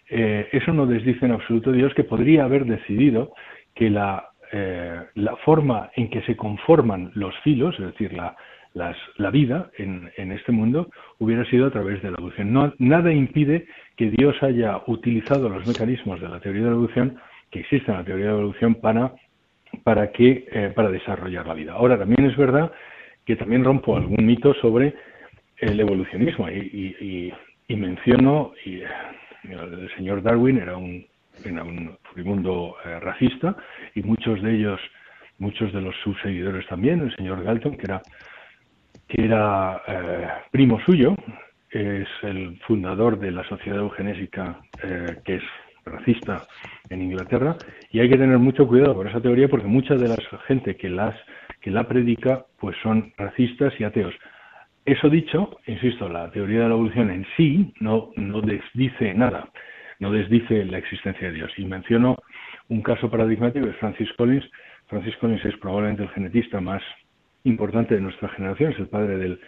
[0.09, 3.33] eh, eso no desdice en absoluto Dios que podría haber decidido
[3.75, 8.37] que la, eh, la forma en que se conforman los filos, es decir, la,
[8.77, 12.53] la vida en, este mundo hubiera sido a través de la evolución.
[12.53, 17.17] No, nada impide que Dios haya utilizado los mecanismos de la teoría de la evolución
[17.51, 19.15] que existen en la teoría de la evolución para,
[19.83, 21.73] para, que, eh, para desarrollar la vida.
[21.73, 22.71] Ahora, también es verdad
[23.25, 24.95] que también rompo algún mito sobre
[25.59, 27.33] el evolucionismo y,
[27.69, 31.07] menciono, el señor Darwin era un,
[31.47, 33.57] un furibundo eh, racista
[33.95, 34.81] y muchos de ellos,
[35.39, 38.03] muchos de los sus seguidores también, el señor Galton, que era
[39.09, 41.15] que era eh, primo suyo,
[41.71, 45.43] es el fundador de la Sociedad Eugenésica, eh, que es
[45.85, 46.43] racista
[46.91, 47.57] en Inglaterra,
[47.91, 50.17] y hay que tener mucho cuidado con esa teoría porque mucha de la
[50.47, 51.15] gente que, las,
[51.61, 54.15] que la predica pues son racistas y ateos.
[54.85, 59.49] Eso dicho, insisto, la teoría de la evolución en sí no, no desdice nada,
[59.99, 61.53] no desdice la existencia de Dios.
[61.57, 62.17] Y menciono
[62.69, 64.49] un caso paradigmático de Francis Collins.
[64.87, 66.83] Francis Collins es probablemente el genetista más
[67.47, 69.41] importante de nuestra generación, es el padre del,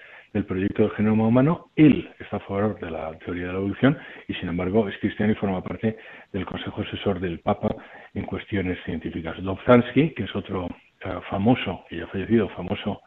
[0.47, 1.71] proyecto del genoma humano.
[1.75, 5.33] Él está a favor de la teoría de la evolución y, sin embargo, es cristiano
[5.33, 5.97] y forma parte
[6.33, 7.75] del Consejo Asesor del Papa
[8.15, 9.43] en cuestiones científicas.
[9.43, 10.69] Dobzhansky, que es otro
[11.05, 13.01] eh, famoso, y ya fallecido, famoso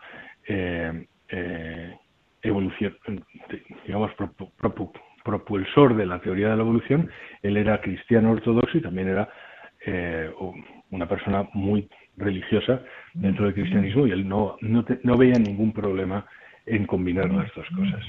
[0.47, 1.95] eh, eh,
[3.85, 4.11] digamos,
[5.23, 7.09] propulsor de la teoría de la evolución,
[7.43, 9.29] él era cristiano ortodoxo y también era
[10.91, 12.81] una persona muy religiosa
[13.13, 16.25] dentro del cristianismo y él no, no, veía ningún problema
[16.65, 18.05] en combinar las dos cosas.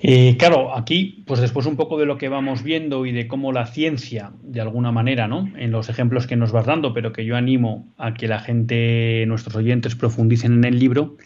[0.00, 3.52] Eh, claro, aquí, pues después un poco de lo que vamos viendo y de cómo
[3.52, 5.50] la ciencia, de alguna manera, ¿no?
[5.56, 9.24] En los ejemplos que nos vas dando, pero que yo animo a que la gente,
[9.26, 11.16] nuestros oyentes, profundicen en el libro.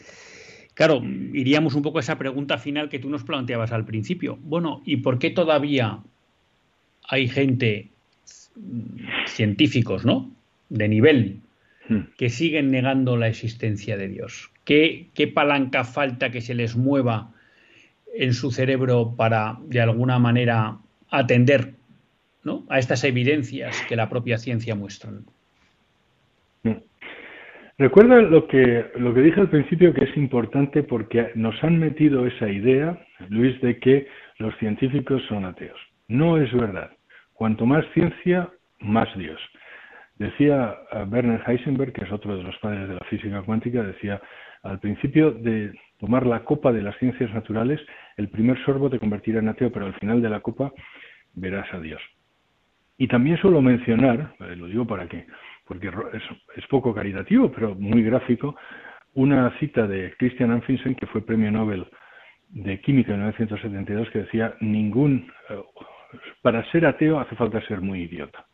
[0.74, 1.02] Claro,
[1.34, 4.38] iríamos un poco a esa pregunta final que tú nos planteabas al principio.
[4.42, 5.98] Bueno, ¿y por qué todavía
[7.08, 7.90] hay gente,
[9.26, 10.30] científicos, ¿no?
[10.70, 11.40] De nivel
[11.88, 12.14] hmm.
[12.16, 14.50] que siguen negando la existencia de Dios?
[14.64, 17.32] ¿Qué, ¿Qué, palanca falta que se les mueva
[18.14, 20.78] en su cerebro para, de alguna manera,
[21.10, 21.74] atender
[22.44, 22.64] ¿no?
[22.68, 25.10] a estas evidencias que la propia ciencia muestra?
[26.62, 26.78] Hmm.
[27.78, 32.26] Recuerda lo que, lo que dije al principio que es importante porque nos han metido
[32.26, 32.98] esa idea,
[33.30, 34.06] Luis, de que
[34.38, 35.78] los científicos son ateos.
[36.06, 36.90] No es verdad.
[37.32, 38.50] Cuanto más ciencia,
[38.80, 39.40] más Dios.
[40.20, 40.76] Decía
[41.10, 44.20] Werner Heisenberg, que es otro de los padres de la física cuántica, decía,
[44.62, 47.80] al principio de tomar la copa de las ciencias naturales,
[48.18, 50.74] el primer sorbo te convertirá en ateo, pero al final de la copa
[51.32, 52.02] verás a Dios.
[52.98, 55.26] Y también suelo mencionar, eh, lo digo para qué,
[55.64, 58.56] porque es, poco caritativo, pero muy gráfico,
[59.14, 61.86] una cita de Christian Amundsen, que fue premio Nobel
[62.50, 65.62] de Química en 1972, que decía, ningún, eh,
[66.42, 68.44] para ser ateo hace falta ser muy idiota.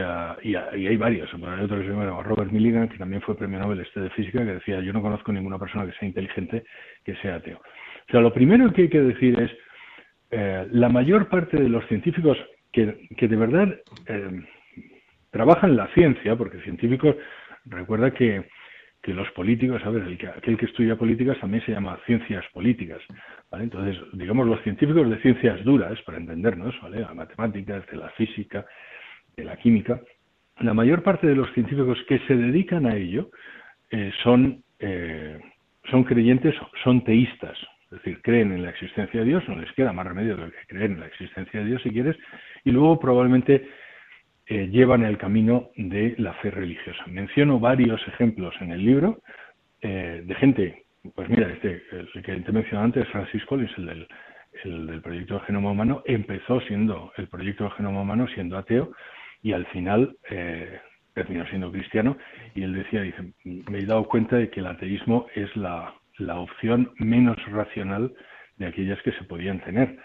[0.00, 1.28] Ah, y, hay varios.
[1.34, 1.88] Hay otro que
[2.28, 5.32] Robert Milligan, que también fue premio Nobel este de física, que decía, yo no conozco
[5.32, 6.64] ninguna persona que sea inteligente
[7.04, 7.58] que sea ateo.
[7.58, 9.50] O sea, lo primero que hay que decir es,
[10.30, 12.38] eh, la mayor parte de los científicos
[12.72, 13.74] que, de verdad
[14.06, 14.42] eh,
[15.30, 17.16] trabajan la ciencia, porque científicos,
[17.64, 18.48] recuerda que,
[19.02, 22.44] que los políticos, a ver, el que, aquel que estudia políticas también se llama ciencias
[22.52, 23.00] políticas,
[23.50, 23.64] ¿vale?
[23.64, 27.00] Entonces, digamos, los científicos de ciencias duras, para entendernos, ¿vale?
[27.00, 28.66] La matemáticas, de la física,
[29.36, 30.00] de la química,
[30.60, 33.30] la mayor parte de los científicos que se dedican a ello
[33.90, 35.38] eh, son, eh,
[35.90, 39.92] son creyentes, son teístas, es decir, creen en la existencia de Dios, no les queda
[39.92, 42.16] más remedio que creer en la existencia de Dios si quieres,
[42.64, 43.68] y luego probablemente
[44.46, 47.04] eh, llevan el camino de la fe religiosa.
[47.06, 49.20] Menciono varios ejemplos en el libro
[49.82, 50.84] de gente,
[51.14, 54.08] pues mira, este, el que te mencioné antes, Francis Collins, el del,
[54.64, 58.90] el del proyecto del genoma humano, empezó siendo el proyecto del genoma humano siendo ateo
[59.46, 60.80] y al final eh,
[61.14, 62.18] terminó siendo cristiano
[62.56, 66.40] y él decía, dice, me he dado cuenta de que el ateísmo es la, la
[66.40, 68.12] opción menos racional
[68.56, 69.98] de aquellas que se podían tener.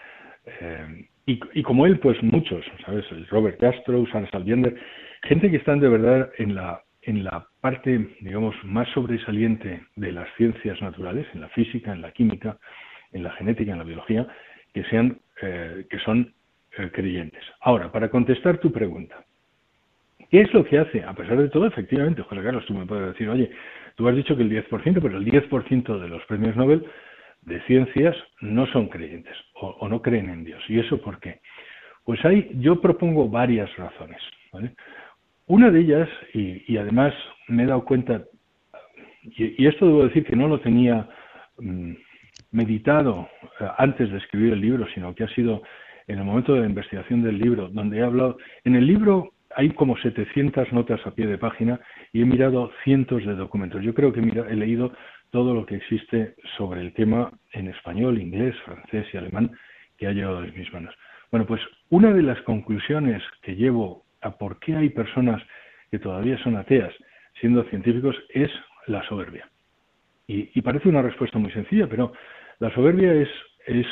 [0.46, 3.04] Eh, y, como él, pues muchos, ¿sabes?
[3.32, 4.76] Robert Castro, San Salviender,
[5.24, 10.28] gente que están de verdad en la, en la parte, digamos, más sobresaliente de las
[10.38, 12.60] ciencias naturales, en la física, en la química,
[13.12, 14.28] en la genética, en la biología,
[14.72, 16.32] que, sean, eh, que son
[16.78, 17.44] eh, creyentes.
[17.60, 19.26] Ahora, para contestar tu pregunta,
[20.32, 21.04] ¿qué es lo que hace?
[21.04, 23.52] A pesar de todo, efectivamente, José Carlos, tú me puedes decir, oye,
[23.96, 26.86] tú has dicho que el 10%, pero el 10% de los premios Nobel
[27.42, 30.64] de ciencias no son creyentes o, no creen en Dios.
[30.70, 31.42] ¿Y eso por qué?
[32.06, 34.22] Pues hay, yo propongo varias razones.
[35.48, 37.14] Una de ellas, y, además
[37.48, 38.24] me he dado cuenta,
[39.24, 41.10] y, esto debo decir que no lo tenía
[41.58, 41.94] mm,
[42.52, 43.28] meditado
[43.60, 45.62] eh, antes de escribir el libro, sino que ha sido
[46.08, 49.70] en el momento de la investigación del libro, donde he hablado, en el libro hay
[49.72, 51.80] como 700 notas a pie de página
[52.14, 53.84] y he mirado cientos de documentos.
[53.84, 54.94] Yo creo que he leído
[55.32, 59.52] todo lo que existe sobre el tema en español, inglés, francés y alemán
[59.98, 60.94] que ha llegado a mis manos.
[61.32, 65.42] Bueno, pues una de las conclusiones que llevo a por qué hay personas
[65.90, 66.94] que todavía son ateas
[67.40, 68.52] siendo científicos es
[68.88, 69.50] la soberbia.
[70.28, 72.14] Y, parece una respuesta muy sencilla, pero
[72.60, 73.28] la soberbia es,
[73.66, 73.88] es,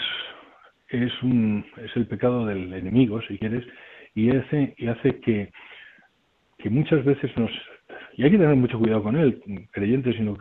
[0.88, 3.66] es, un, es el pecado del enemigo, si quieres,
[4.26, 5.52] y hace, y hace que,
[6.58, 7.52] que muchas veces nos
[8.20, 9.42] y hay que tener mucho cuidado con él,
[9.72, 10.38] creyentes y no,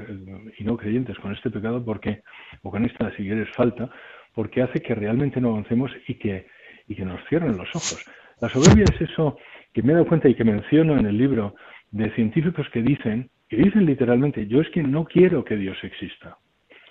[0.59, 2.23] y no creyentes, con este pecado, porque,
[2.63, 3.89] o con esta, si quieres, falta,
[4.35, 6.49] porque hace que realmente no avancemos y que,
[6.89, 8.05] y que nos cierren los ojos.
[8.41, 9.39] La soberbia es eso
[9.73, 11.55] que me he dado cuenta y que menciono en el libro
[11.93, 16.37] de científicos que dicen, que dicen literalmente, yo es que no quiero que Dios exista.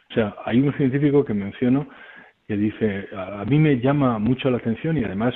[0.10, 1.90] O sea, hay un científico que menciono
[2.48, 5.34] que dice, a, mí me llama mucho la atención y además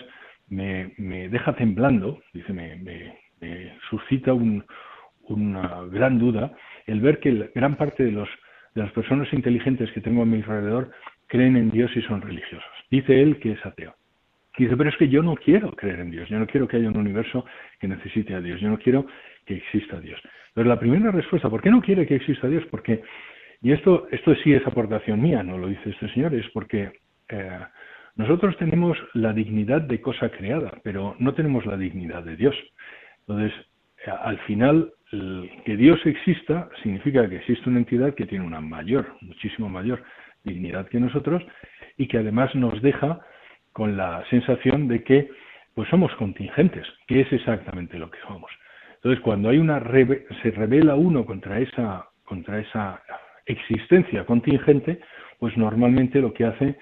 [0.52, 4.64] me, me deja temblando, dice, me, me suscita un,
[5.28, 6.54] una gran duda
[6.86, 8.30] el ver que gran parte de, los,
[8.76, 10.92] de las personas inteligentes que tengo a mi alrededor
[11.28, 12.70] creen en Dios y son religiosos.
[12.90, 13.96] Dice él que es ateo.
[14.58, 16.90] Dice, pero es que yo no quiero creer en Dios, yo no quiero que haya
[16.90, 17.46] un universo
[17.80, 19.08] que necesite a Dios, yo no quiero
[19.46, 20.22] que exista Dios.
[20.54, 22.64] Pero la primera respuesta, ¿por qué no quiere que exista Dios?
[22.70, 23.02] Porque,
[23.62, 26.92] y esto, esto sí es aportación mía, no lo dice este señor, es porque
[27.30, 27.60] eh,
[28.16, 32.56] nosotros tenemos la dignidad de cosa creada, pero no tenemos la dignidad de Dios.
[33.22, 33.54] Entonces,
[34.06, 34.92] al final
[35.66, 40.04] que Dios exista significa que existe una entidad que tiene una mayor, muchísimo mayor
[40.44, 41.44] dignidad que nosotros
[41.98, 43.20] y que además nos deja
[43.74, 45.30] con la sensación de que
[45.76, 48.52] pues somos contingentes, que es exactamente lo que somos.
[48.96, 49.80] Entonces, cuando hay una
[50.42, 53.02] se revela uno contra esa contra esa
[53.46, 55.02] existencia contingente,
[55.38, 56.78] pues normalmente lo que hace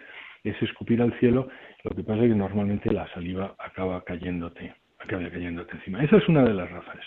[0.49, 1.47] es escupir al cielo,
[1.83, 6.03] lo que pasa es que normalmente la saliva acaba cayéndote, acaba cayéndote encima.
[6.03, 7.05] Esa es una de las razones.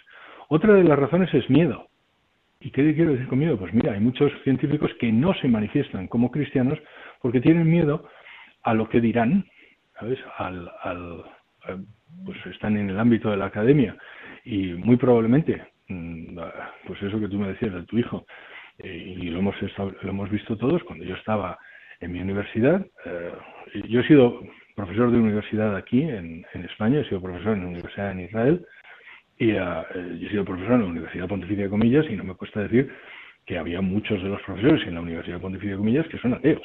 [0.48, 1.88] Otra de las razones es miedo.
[2.60, 3.58] ¿Y qué quiero decir con miedo?
[3.58, 6.78] Pues mira, hay muchos científicos que no se manifiestan como cristianos
[7.20, 8.08] porque tienen miedo
[8.62, 9.46] a lo que dirán,
[9.98, 10.18] ¿sabes?
[10.38, 10.70] Al,
[12.24, 13.96] pues están en el ámbito de la academia
[14.44, 16.38] y muy probablemente, mm,
[16.86, 18.26] pues eso que tú me decías de tu hijo,
[18.78, 21.58] eh, y lo hemos, lo hemos visto todos, cuando yo estaba
[22.02, 23.32] en mi universidad, eh,
[23.88, 24.42] yo he sido
[24.74, 28.66] profesor de universidad aquí en, España, he sido profesor en la universidad en Israel,
[29.38, 32.60] y yo he sido profesor en la Universidad Pontificia de Comillas y no me cuesta
[32.60, 32.92] decir
[33.46, 36.62] que había muchos de los profesores en la Universidad Pontificia de Comillas que son ateos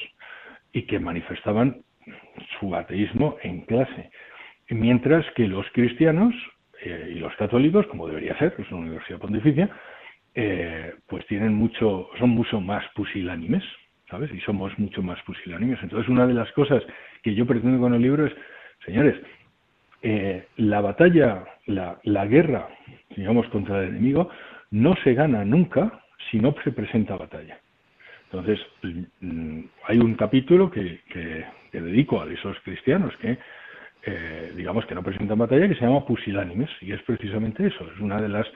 [0.72, 1.82] y que manifestaban
[2.58, 4.10] su ateísmo en clase.
[4.70, 6.34] Mientras que los cristianos
[6.84, 9.70] y los católicos, como debería ser, es una universidad pontificia,
[11.06, 13.64] pues tienen mucho, son mucho más pusilánimes,
[14.10, 14.32] ¿sabes?
[14.32, 15.78] Y somos mucho más pusilánimes.
[15.82, 16.82] Entonces, una de las cosas
[17.22, 18.32] que yo pretendo con el libro es,
[18.84, 19.16] señores,
[20.02, 22.68] eh, la batalla, la, la, guerra,
[23.16, 24.30] digamos, contra el enemigo,
[24.70, 26.00] no se gana nunca
[26.30, 27.58] si no se presenta batalla.
[28.30, 28.60] Entonces,
[29.20, 33.38] mm, hay un capítulo que, que, dedico a esos cristianos que,
[34.04, 37.90] eh, digamos, que no presentan batalla, que se llama pusilánimes, y es precisamente eso.
[37.94, 38.46] Es una de las,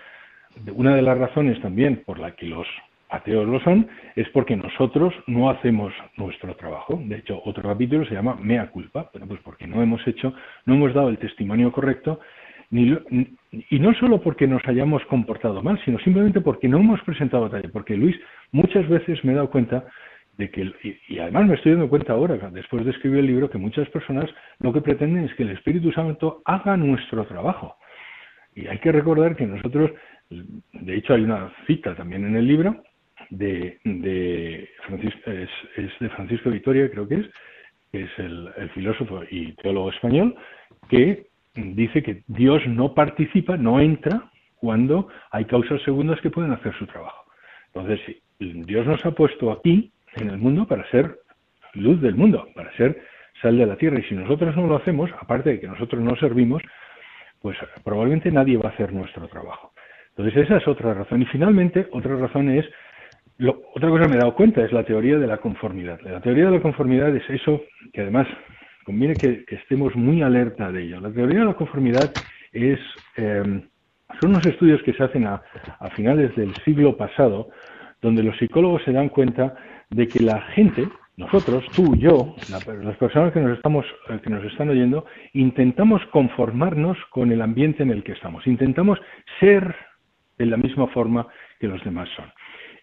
[0.74, 2.66] una de las razones también por la que los
[3.12, 3.86] ateos lo son,
[4.16, 7.00] es porque nosotros no hacemos nuestro trabajo.
[7.04, 9.10] De hecho, otro capítulo se llama Mea culpa.
[9.12, 10.34] Bueno, pues porque no hemos hecho,
[10.64, 12.20] no hemos dado el testimonio correcto,
[12.70, 12.96] ni,
[13.70, 17.68] y no solo porque nos hayamos comportado mal, sino simplemente porque no hemos presentado batalla.
[17.70, 18.16] Porque Luis,
[18.50, 19.84] muchas veces me he dado cuenta
[20.38, 20.72] de que,
[21.08, 24.30] y, además me estoy dando cuenta ahora, después de escribir el libro, que muchas personas
[24.60, 27.76] lo que pretenden es que el Espíritu Santo haga nuestro trabajo.
[28.54, 29.90] Y hay que recordar que nosotros,
[30.30, 32.82] de hecho hay una cita también en el libro,
[33.32, 37.26] de, de Francisco, es, de Francisco Vitoria, creo que es,
[37.90, 40.34] que es el, filósofo y teólogo español,
[40.88, 46.74] que dice que Dios no participa, no entra cuando hay causas segundas que pueden hacer
[46.78, 47.24] su trabajo.
[47.74, 48.00] Entonces,
[48.38, 51.18] Dios nos ha puesto aquí, en el mundo, para ser
[51.72, 53.02] luz del mundo, para ser
[53.40, 53.98] sal de la tierra.
[53.98, 56.62] Y si nosotros no lo hacemos, aparte de que nosotros no servimos,
[57.40, 59.72] pues probablemente nadie va a hacer nuestro trabajo.
[60.10, 61.22] Entonces, esa es otra razón.
[61.22, 62.66] Y finalmente, otra razón es
[63.74, 66.00] otra cosa que me he dado cuenta es la teoría de la conformidad.
[66.02, 67.62] La teoría de la conformidad es eso
[67.92, 68.26] que además
[68.84, 71.00] conviene que, estemos muy alerta de ello.
[71.00, 72.12] La teoría de la conformidad
[72.52, 72.78] es
[73.16, 73.62] em,
[74.20, 75.42] son unos estudios que se hacen a,
[75.94, 77.48] finales del siglo pasado,
[78.00, 79.54] donde los psicólogos se dan cuenta
[79.90, 84.44] de que la gente, nosotros, tú, yo, las personas que nos estamos, eh, que nos
[84.44, 88.46] están oyendo, intentamos conformarnos con el ambiente en el que estamos.
[88.46, 88.98] Intentamos
[89.40, 89.74] ser
[90.38, 91.26] de la misma forma
[91.60, 92.26] que los demás son.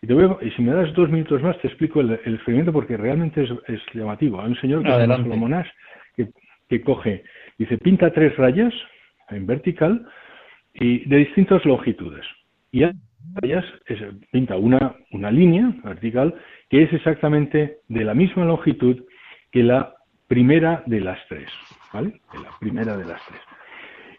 [0.01, 0.07] Y,
[0.51, 4.41] si me das dos minutos más, te explico el, experimento porque realmente es, llamativo.
[4.41, 5.65] Hay un señor que se llama
[6.69, 7.23] que, coge,
[7.57, 8.73] dice, pinta tres rayas
[9.29, 10.05] en vertical
[10.73, 12.25] y de distintas longitudes.
[12.71, 12.83] Y
[13.41, 13.65] rayas
[14.31, 16.33] pinta una, una línea vertical
[16.69, 19.03] que es exactamente de la misma longitud
[19.51, 19.95] que la
[20.27, 21.49] primera de las tres.
[21.91, 22.21] ¿Vale?
[22.35, 23.41] la primera de las tres.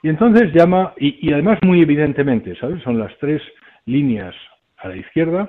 [0.02, 2.82] Y entonces llama, y, y además muy evidentemente, ¿sabes?
[2.82, 3.40] Son las tres
[3.86, 4.34] líneas
[4.78, 5.48] a la izquierda,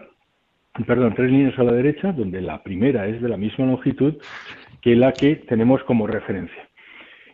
[0.86, 4.16] perdón, tres líneas a la derecha, donde la primera es de la misma longitud
[4.82, 6.70] que la que tenemos como referencia.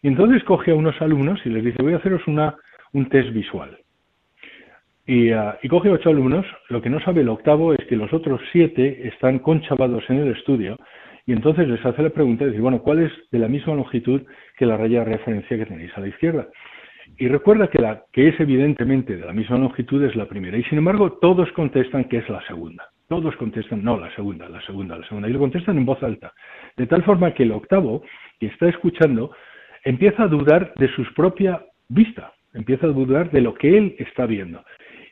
[0.03, 2.55] Entonces coge a unos alumnos y les dice, voy a haceros una,
[2.93, 3.77] un test visual.
[5.05, 8.11] Y, ah, y, coge ocho alumnos, lo que no sabe el octavo es que los
[8.11, 10.77] otros siete están conchavados en el estudio
[11.25, 14.21] y entonces les hace la pregunta y dice, bueno, ¿cuál es de la misma longitud
[14.57, 16.47] que la raya de referencia que tenéis a la izquierda?
[17.17, 20.63] Y recuerda que la que es evidentemente de la misma longitud es la primera y
[20.63, 22.89] sin embargo todos contestan que es la segunda.
[23.07, 25.29] Todos contestan, no, la segunda, la segunda, la segunda.
[25.29, 26.33] Y lo contestan en voz alta.
[26.75, 28.03] De tal forma que el octavo,
[28.39, 29.31] que está escuchando,
[29.85, 34.25] empieza a dudar de su propia vista, empieza a dudar de lo que él está
[34.25, 34.63] viendo.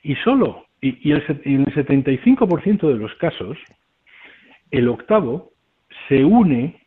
[0.03, 3.57] Y solo, y, el, en el 75% de los casos,
[4.71, 5.53] el octavo
[6.09, 6.81] se une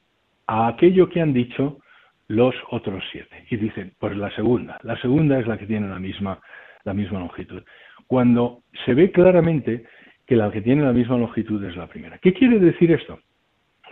[0.46, 1.78] a aquello que han dicho
[2.26, 3.46] los otros siete.
[3.50, 6.40] Y dicen, pues la segunda, la segunda es la que tiene la misma,
[6.84, 7.62] la misma longitud.
[8.06, 9.84] Cuando se ve claramente
[10.28, 12.18] que la que tiene la misma longitud es la primera.
[12.18, 13.18] ¿Qué quiere decir esto?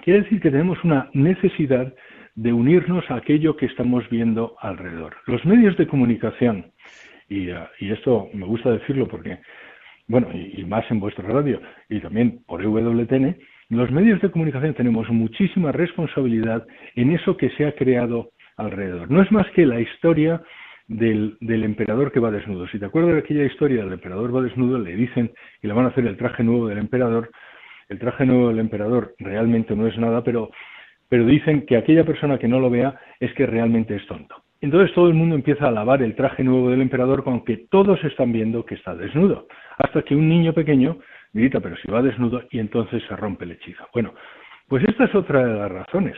[0.05, 1.93] Quiere decir que tenemos una necesidad
[2.34, 5.16] de unirnos a aquello que estamos viendo alrededor.
[5.26, 6.72] Los medios de comunicación,
[7.30, 9.39] y, uh, esto me gusta decirlo porque,
[10.09, 11.59] bueno, y, más en vuestra radio
[11.89, 13.39] y también por EWTN,
[13.70, 16.66] los medios de comunicación tenemos muchísima responsabilidad
[16.97, 19.11] en eso que se ha creado alrededor.
[19.11, 20.43] No es más que la historia
[20.89, 22.66] del, emperador que va desnudo.
[22.68, 25.32] Si te acuerdas de aquella historia del emperador va desnudo, le dicen
[25.62, 27.30] y le van a hacer el traje nuevo del emperador.
[27.89, 30.51] El traje nuevo del emperador realmente no es nada, pero,
[31.09, 34.43] pero dicen que aquella persona que no lo vea es que realmente es tonto.
[34.61, 38.03] Entonces todo el mundo empieza a alabar el traje nuevo del emperador con que todos
[38.05, 39.47] están viendo que está desnudo.
[39.78, 40.99] Hasta que un niño pequeño
[41.32, 43.87] grita, pero si va desnudo, y entonces se rompe el hechizo.
[43.93, 44.14] Bueno,
[44.68, 46.16] pues esta es otra de las razones.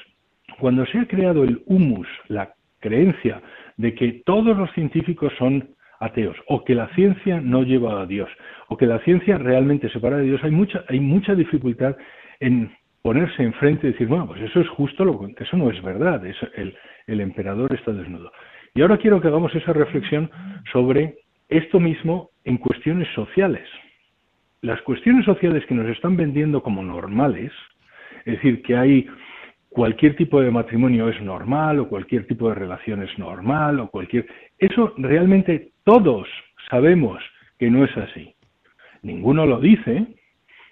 [0.61, 3.43] Cuando se ha creado el humus, la creencia
[3.79, 5.71] de que todos los científicos son
[6.01, 8.29] ateos, o que la ciencia no lleva a Dios,
[8.69, 11.97] o que la ciencia realmente separa de Dios, hay mucha, hay mucha dificultad
[12.41, 12.71] en
[13.03, 16.77] ponerse enfrente y decir, bueno, pues eso es justo, lo, eso no es verdad, el,
[17.07, 18.31] el emperador está desnudo.
[18.75, 20.31] Y ahora quiero que hagamos esa reflexión
[20.73, 21.17] sobre
[21.49, 23.67] esto mismo en cuestiones sociales.
[24.61, 27.53] Las cuestiones sociales que nos están vendiendo como normales,
[28.25, 29.07] es decir, que hay
[29.69, 34.27] cualquier tipo de matrimonio es normal o cualquier tipo de relación es normal o cualquier...
[34.59, 36.29] Eso realmente todos
[36.71, 37.23] sabemos
[37.59, 38.35] que no es así.
[39.03, 40.07] Ninguno lo dice,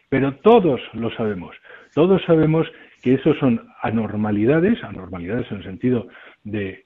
[0.08, 1.54] pero todos lo sabemos.
[1.94, 2.66] Todos sabemos
[3.02, 6.08] que eso son anormalidades, anormalidades en el sentido
[6.42, 6.84] de,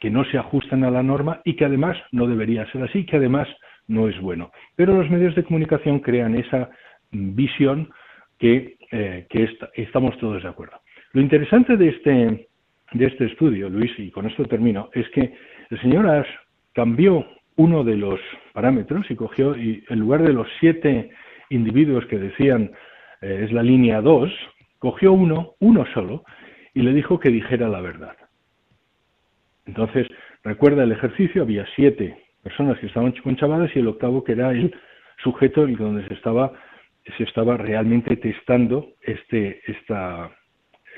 [0.00, 3.16] que no se ajustan a la norma y que además no debería ser así, que
[3.16, 3.48] además
[3.86, 4.50] no es bueno.
[4.76, 6.70] Pero los medios de comunicación crean esa
[7.10, 7.90] visión
[8.38, 10.80] que, eh, que estamos todos de acuerdo.
[11.18, 12.48] Lo interesante de este,
[12.92, 15.34] de este estudio, Luis, y con esto termino, es que
[15.68, 16.28] el señor Ash
[16.74, 18.20] cambió uno de los
[18.52, 21.10] parámetros y cogió, y en lugar de los siete
[21.50, 22.70] individuos que decían
[23.20, 24.30] eh, es la línea 2,
[24.78, 26.22] cogió uno, uno solo,
[26.72, 28.14] y le dijo que dijera la verdad.
[29.66, 30.06] Entonces,
[30.44, 34.72] recuerda el ejercicio, había siete personas que estaban conchavadas y el octavo que era el
[35.24, 36.52] sujeto el donde se estaba
[37.16, 40.30] se estaba realmente testando este esta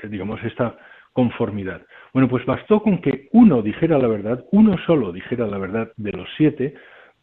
[0.07, 0.77] digamos esta
[1.13, 1.81] conformidad.
[2.13, 6.11] Bueno, pues bastó con que uno dijera la verdad, uno solo dijera la verdad de
[6.11, 6.73] los siete,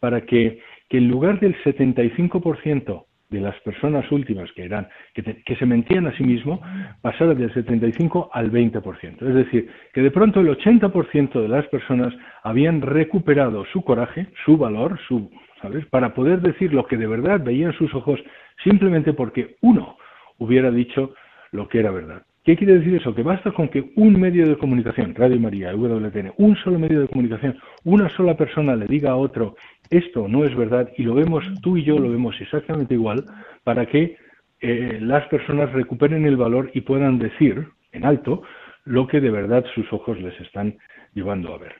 [0.00, 5.66] para que, que en lugar del 75% de las personas últimas que eran que, se
[5.66, 6.60] mentían a sí mismo
[7.02, 9.28] pasara del 75 al 20%.
[9.28, 14.56] Es decir, que de pronto el 80% de las personas habían recuperado su coraje, su
[14.56, 15.84] valor, su, ¿sabes?
[15.86, 18.20] Para poder decir lo que de verdad veían sus ojos
[18.64, 19.96] simplemente porque uno
[20.38, 21.14] hubiera dicho
[21.52, 22.22] lo que era verdad.
[22.48, 23.14] ¿Qué quiere decir eso?
[23.14, 27.08] Que basta con que un medio de comunicación, Radio María, WTN, un solo medio de
[27.08, 29.54] comunicación, una sola persona le diga a otro,
[29.90, 33.22] esto no es verdad, y lo vemos, tú y yo lo vemos exactamente igual,
[33.64, 34.16] para que
[34.62, 38.40] eh, las personas recuperen el valor y puedan decir en alto
[38.86, 40.78] lo que de verdad sus ojos les están
[41.12, 41.74] llevando a ver.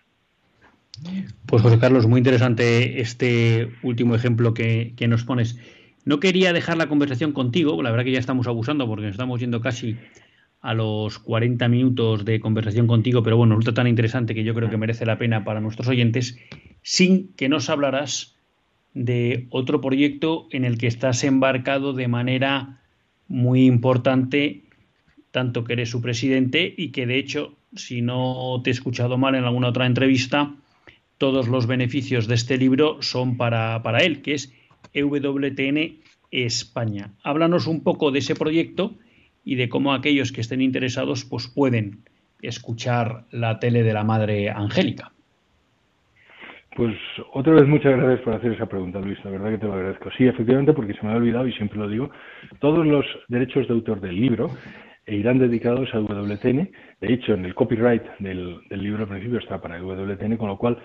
[1.46, 5.58] Pues José Carlos, muy interesante este último ejemplo que, que nos pones.
[6.04, 9.40] No quería dejar la conversación contigo, la verdad que ya estamos abusando porque nos estamos
[9.40, 9.96] yendo casi
[10.61, 14.70] a los 40 minutos de conversación contigo, pero bueno, resulta tan interesante que yo creo
[14.70, 16.38] que merece la pena para nuestros oyentes,
[16.82, 18.36] sin que nos hablarás
[18.94, 22.80] de otro proyecto en el que estás embarcado de manera
[23.28, 24.64] muy importante,
[25.30, 29.34] tanto que eres su presidente y que de hecho, si no te he escuchado mal
[29.34, 30.54] en alguna otra entrevista,
[31.18, 34.52] todos los beneficios de este libro son para, para él, que es
[34.92, 36.00] EWTN
[36.30, 37.12] España.
[37.22, 38.94] Háblanos un poco de ese proyecto
[39.49, 42.01] y de cómo aquellos que estén interesados pues pueden
[42.42, 45.11] escuchar la tele de la Madre Angélica.
[46.76, 46.94] Pues
[47.32, 49.18] otra vez muchas gracias por hacer esa pregunta, Luis.
[49.24, 50.11] La verdad que te lo agradezco.
[50.18, 52.11] Sí, efectivamente, porque se me ha olvidado y siempre lo digo,
[52.61, 54.51] todos los derechos de autor del libro
[55.07, 56.70] irán dedicados a WTN.
[57.01, 60.76] De hecho, en el copyright del, libro al principio está para WTN, con lo cual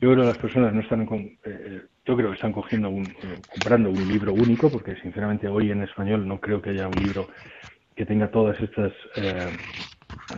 [0.00, 1.02] yo creo que las personas no están,
[1.44, 5.70] eh, yo creo que están cogiendo un, eh, comprando un libro único, porque sinceramente hoy
[5.70, 7.28] en español no creo que haya un libro
[7.96, 9.50] que tenga todas estas eh,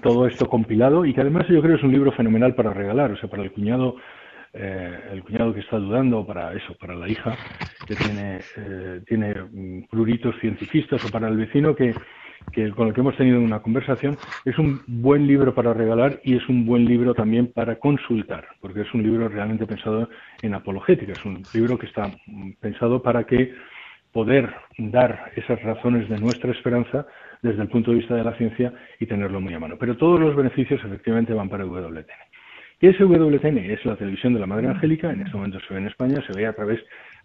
[0.02, 3.16] todo esto compilado y que además yo creo es un libro fenomenal para regalar, o
[3.16, 3.96] sea, para el cuñado
[4.54, 7.36] eh, el cuñado que está dudando, para eso, para la hija
[7.86, 9.34] que tiene eh, tiene
[9.90, 11.94] pruritos cientifistas o para el vecino que,
[12.52, 16.36] que con el que hemos tenido una conversación, es un buen libro para regalar y
[16.36, 20.08] es un buen libro también para consultar, porque es un libro realmente pensado
[20.42, 22.10] en apologética, es un libro que está
[22.60, 23.52] pensado para que
[24.12, 27.06] poder dar esas razones de nuestra esperanza
[27.42, 29.76] desde el punto de vista de la ciencia y tenerlo muy a mano.
[29.78, 32.04] Pero todos los beneficios efectivamente van para WTN.
[32.80, 33.58] ¿Qué es WTN?
[33.58, 36.32] Es la televisión de la Madre Angélica, en este momento se ve en España, se
[36.32, 36.78] ve a través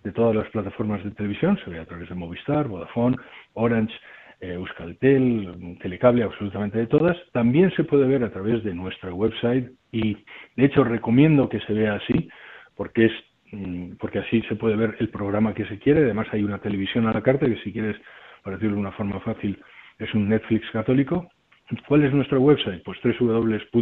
[0.04, 3.18] de todas las plataformas de televisión, se ve a través de Movistar, Vodafone,
[3.54, 3.94] Orange,
[4.42, 7.16] eh, Euskaltel, Telecable, absolutamente de todas.
[7.32, 10.18] También se puede ver a través de nuestra website y
[10.56, 12.28] de hecho recomiendo que se vea así
[12.76, 13.12] porque es
[13.52, 16.04] mm, porque así se puede ver el programa que se quiere.
[16.04, 17.96] Además hay una televisión a la carta que si quieres,
[18.44, 19.62] para decirlo de una forma fácil,
[20.00, 21.30] es un Netflix católico.
[21.88, 22.84] ¿Cuál es nuestro website?
[22.84, 23.74] Pues www.ewtn.es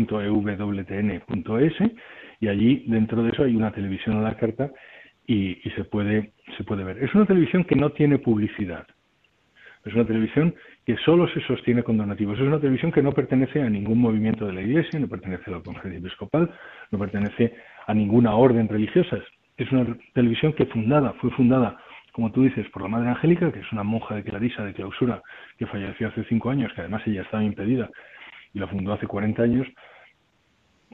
[2.39, 4.71] y allí dentro de eso hay una televisión a la carta
[5.27, 7.03] y, se, puede, se puede ver.
[7.03, 8.85] Es una televisión que no tiene publicidad.
[9.85, 10.53] Es una televisión
[10.85, 12.37] que solo se sostiene con donativos.
[12.37, 15.53] Es una televisión que no pertenece a ningún movimiento de la Iglesia, no pertenece a
[15.53, 16.51] la conferencia episcopal,
[16.91, 17.55] no pertenece
[17.87, 19.17] a ninguna orden religiosa.
[19.57, 21.77] Es una televisión que fundada, fue fundada
[22.11, 25.21] como tú dices, por la Madre Angélica, que es una monja de Clarisa de clausura
[25.57, 27.89] que falleció hace cinco años, que además ella estaba impedida
[28.53, 29.67] y la fundó hace 40 años,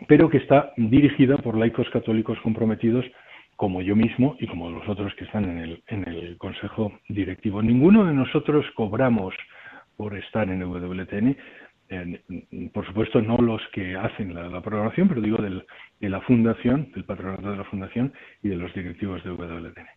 [0.07, 3.05] pero que está dirigida por laicos católicos comprometidos
[3.55, 7.63] como yo mismo y como los otros que están en el, en el Consejo Directivo.
[7.63, 9.34] Ninguno de nosotros cobramos
[9.97, 11.36] por estar en WTN,
[12.72, 15.65] por supuesto no los que hacen la, programación, pero digo del,
[15.99, 18.13] de la fundación, del patronato de la fundación
[18.43, 19.88] y de los directivos de WTN.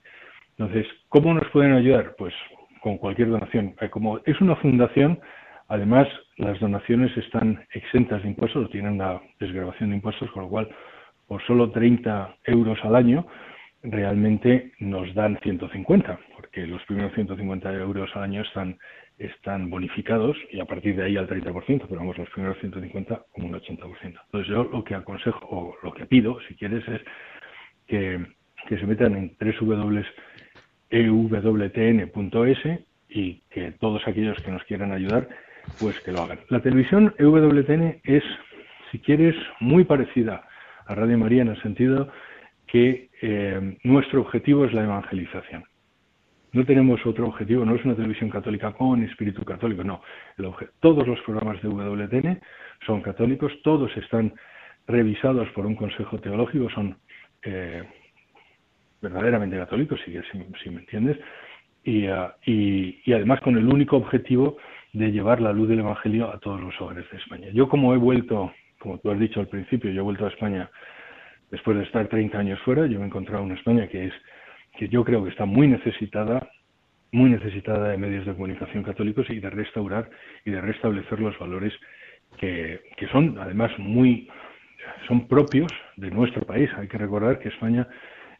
[0.60, 2.14] Entonces, ¿cómo nos pueden ayudar?
[2.18, 2.34] Pues
[2.82, 3.74] con cualquier donación.
[3.80, 5.18] Eh, como es una fundación,
[5.68, 6.06] además
[6.36, 10.68] las donaciones están exentas de impuestos, o tienen una desgrabación de impuestos, con lo cual
[11.26, 13.26] por solo 30 euros al año
[13.82, 18.76] realmente nos dan 150, porque los primeros 150 euros al año están,
[19.16, 23.46] están bonificados y a partir de ahí al 30%, pero vamos, los primeros 150 como
[23.46, 23.96] un 80%.
[24.02, 27.00] Entonces yo lo que aconsejo, o lo que pido, si quieres, es
[27.86, 28.26] que,
[28.68, 30.04] que se metan en www
[30.90, 32.58] ewtn.es
[33.08, 35.28] y que todos aquellos que nos quieran ayudar,
[35.78, 36.40] pues que lo hagan.
[36.48, 38.24] La televisión EWTN es,
[38.90, 40.46] si quieres, muy parecida
[40.86, 42.08] a Radio María en el sentido
[42.66, 45.64] que eh, nuestro objetivo es la evangelización.
[46.52, 50.02] No tenemos otro objetivo, no es una televisión católica con espíritu católico, no.
[50.80, 52.40] todos los programas de WTN
[52.84, 54.34] son católicos, todos están
[54.86, 56.96] revisados por un consejo teológico, son
[57.42, 57.84] eh,
[59.00, 61.18] verdaderamente católicos, si, me entiendes,
[62.10, 64.56] ah, y, y, además con el único objetivo
[64.92, 67.48] de llevar la luz del Evangelio a todos los hogares de España.
[67.52, 70.70] Yo como he vuelto, como tú has dicho al principio, yo he vuelto a España
[71.50, 74.12] después de estar 30 años fuera, yo me he encontrado una España que es
[74.78, 76.48] que yo creo que está muy necesitada,
[77.12, 80.08] muy necesitada de medios de comunicación católicos y de restaurar
[80.44, 81.72] y de restablecer los valores
[82.38, 84.28] que, que son además muy
[85.06, 86.70] son propios de nuestro país.
[86.76, 87.86] Hay que recordar que España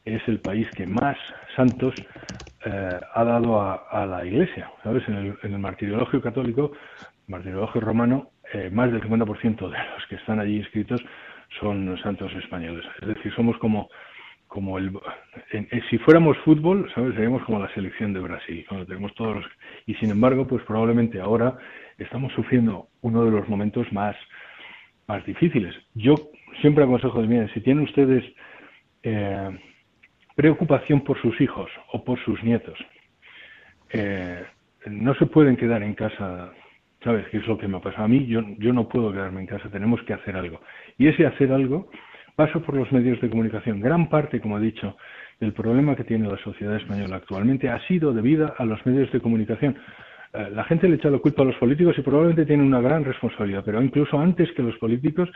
[0.05, 1.16] es el país que más
[1.57, 1.94] santos
[2.64, 4.70] eh, ha dado a, la Iglesia.
[4.82, 5.07] ¿Sabes?
[5.09, 6.72] En el, en el martirologio católico,
[7.26, 11.01] martirologio romano, eh, más del 50% de los que están allí inscritos
[11.61, 12.84] son santos españoles.
[13.01, 13.88] Es decir, somos como
[14.46, 14.90] como el
[15.88, 17.14] si fuéramos fútbol, ¿sabes?
[17.14, 19.44] Seríamos como la selección de Brasil, cuando tenemos todos los,
[19.86, 21.57] y sin embargo, pues probablemente ahora
[21.98, 24.16] estamos sufriendo uno de los momentos más
[25.07, 25.74] más difíciles.
[25.94, 26.14] Yo
[26.61, 28.24] siempre aconsejo de si tienen ustedes
[29.03, 29.51] eh,
[30.41, 32.78] preocupación por sus hijos o por sus nietos,
[33.91, 34.43] eh,
[34.86, 36.53] no se pueden quedar en casa,
[37.05, 37.26] ¿sabes?
[37.28, 38.26] ¿Qué es lo que me ha pasado a mí?
[38.26, 40.61] Yo, yo no puedo quedarme en casa, tenemos que hacer algo.
[40.97, 41.91] Y ese hacer algo
[42.41, 43.80] Paso por los medios de comunicación.
[43.80, 44.97] Gran parte, como he dicho,
[45.41, 49.20] del problema que tiene la sociedad española actualmente ha sido debida a los medios de
[49.20, 49.76] comunicación.
[50.32, 53.05] Eh, la gente le echa la culpa a los políticos y probablemente tiene una gran
[53.05, 55.28] responsabilidad, pero incluso antes que los políticos,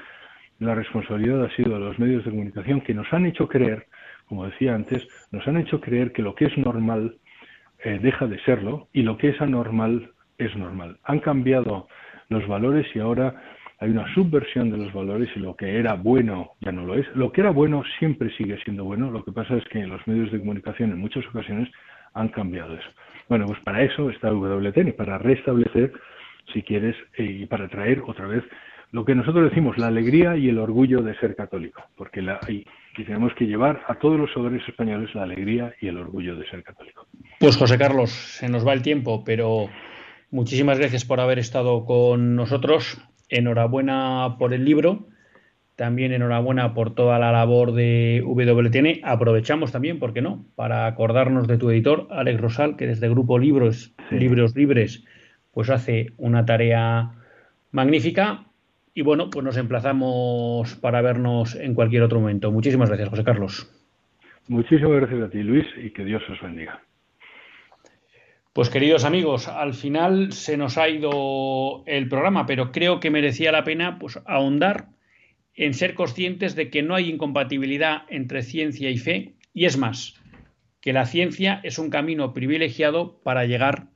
[0.61, 3.87] la responsabilidad ha sido de los medios de comunicación que nos han hecho creer,
[4.29, 7.17] como decía antes, nos han hecho creer que lo que es normal
[7.85, 10.99] eh, deja de serlo y lo que es anormal es normal.
[11.05, 11.89] Han cambiado
[12.29, 13.35] los valores y ahora
[13.79, 17.07] hay una subversión de los valores y lo que era bueno ya no lo es.
[17.15, 19.11] Lo que era bueno siempre sigue siendo bueno.
[19.11, 21.69] Lo que pasa es que los medios de comunicación en muchas ocasiones
[22.15, 22.89] han cambiado eso.
[23.29, 25.93] Bueno, pues para eso está WTN, para restablecer,
[26.53, 28.45] si quieres, y para traer otra vez
[28.95, 32.65] lo que nosotros decimos, la alegría y el orgullo de ser católico, porque la, y,
[33.05, 36.63] tenemos que llevar a todos los hogares españoles la alegría y el orgullo de ser
[36.63, 37.09] católico.
[37.41, 39.69] Pues José Carlos, se nos va el tiempo, pero
[40.31, 42.97] muchísimas gracias por haber estado con nosotros
[43.29, 45.09] enhorabuena por el libro,
[45.75, 49.01] también enhorabuena por toda la labor de WTN.
[49.03, 53.41] Aprovechamos también, ¿por qué no?, para acordarnos de tu editor, Alex Rosal, que desde Grupo
[53.41, 55.03] Libros, Libros Libres,
[55.51, 57.11] pues hace una tarea
[57.73, 58.45] magnífica.
[58.95, 62.53] Y bueno, pues nos emplazamos para vernos en cualquier otro momento.
[62.53, 63.71] Muchísimas gracias, José Carlos.
[64.47, 66.81] Muchísimas gracias a ti, Luis, y que Dios os bendiga.
[68.53, 73.51] Pues queridos amigos, al final se nos ha ido el programa, pero creo que merecía
[73.51, 74.91] la pena pues, ahondar
[75.55, 80.23] en ser conscientes de que no hay incompatibilidad entre ciencia y fe, y es más,
[80.81, 83.89] que la ciencia es un camino privilegiado para llegar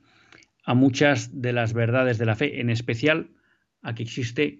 [0.65, 3.29] a muchas de las verdades de la fe, en especial
[3.81, 4.59] a que existe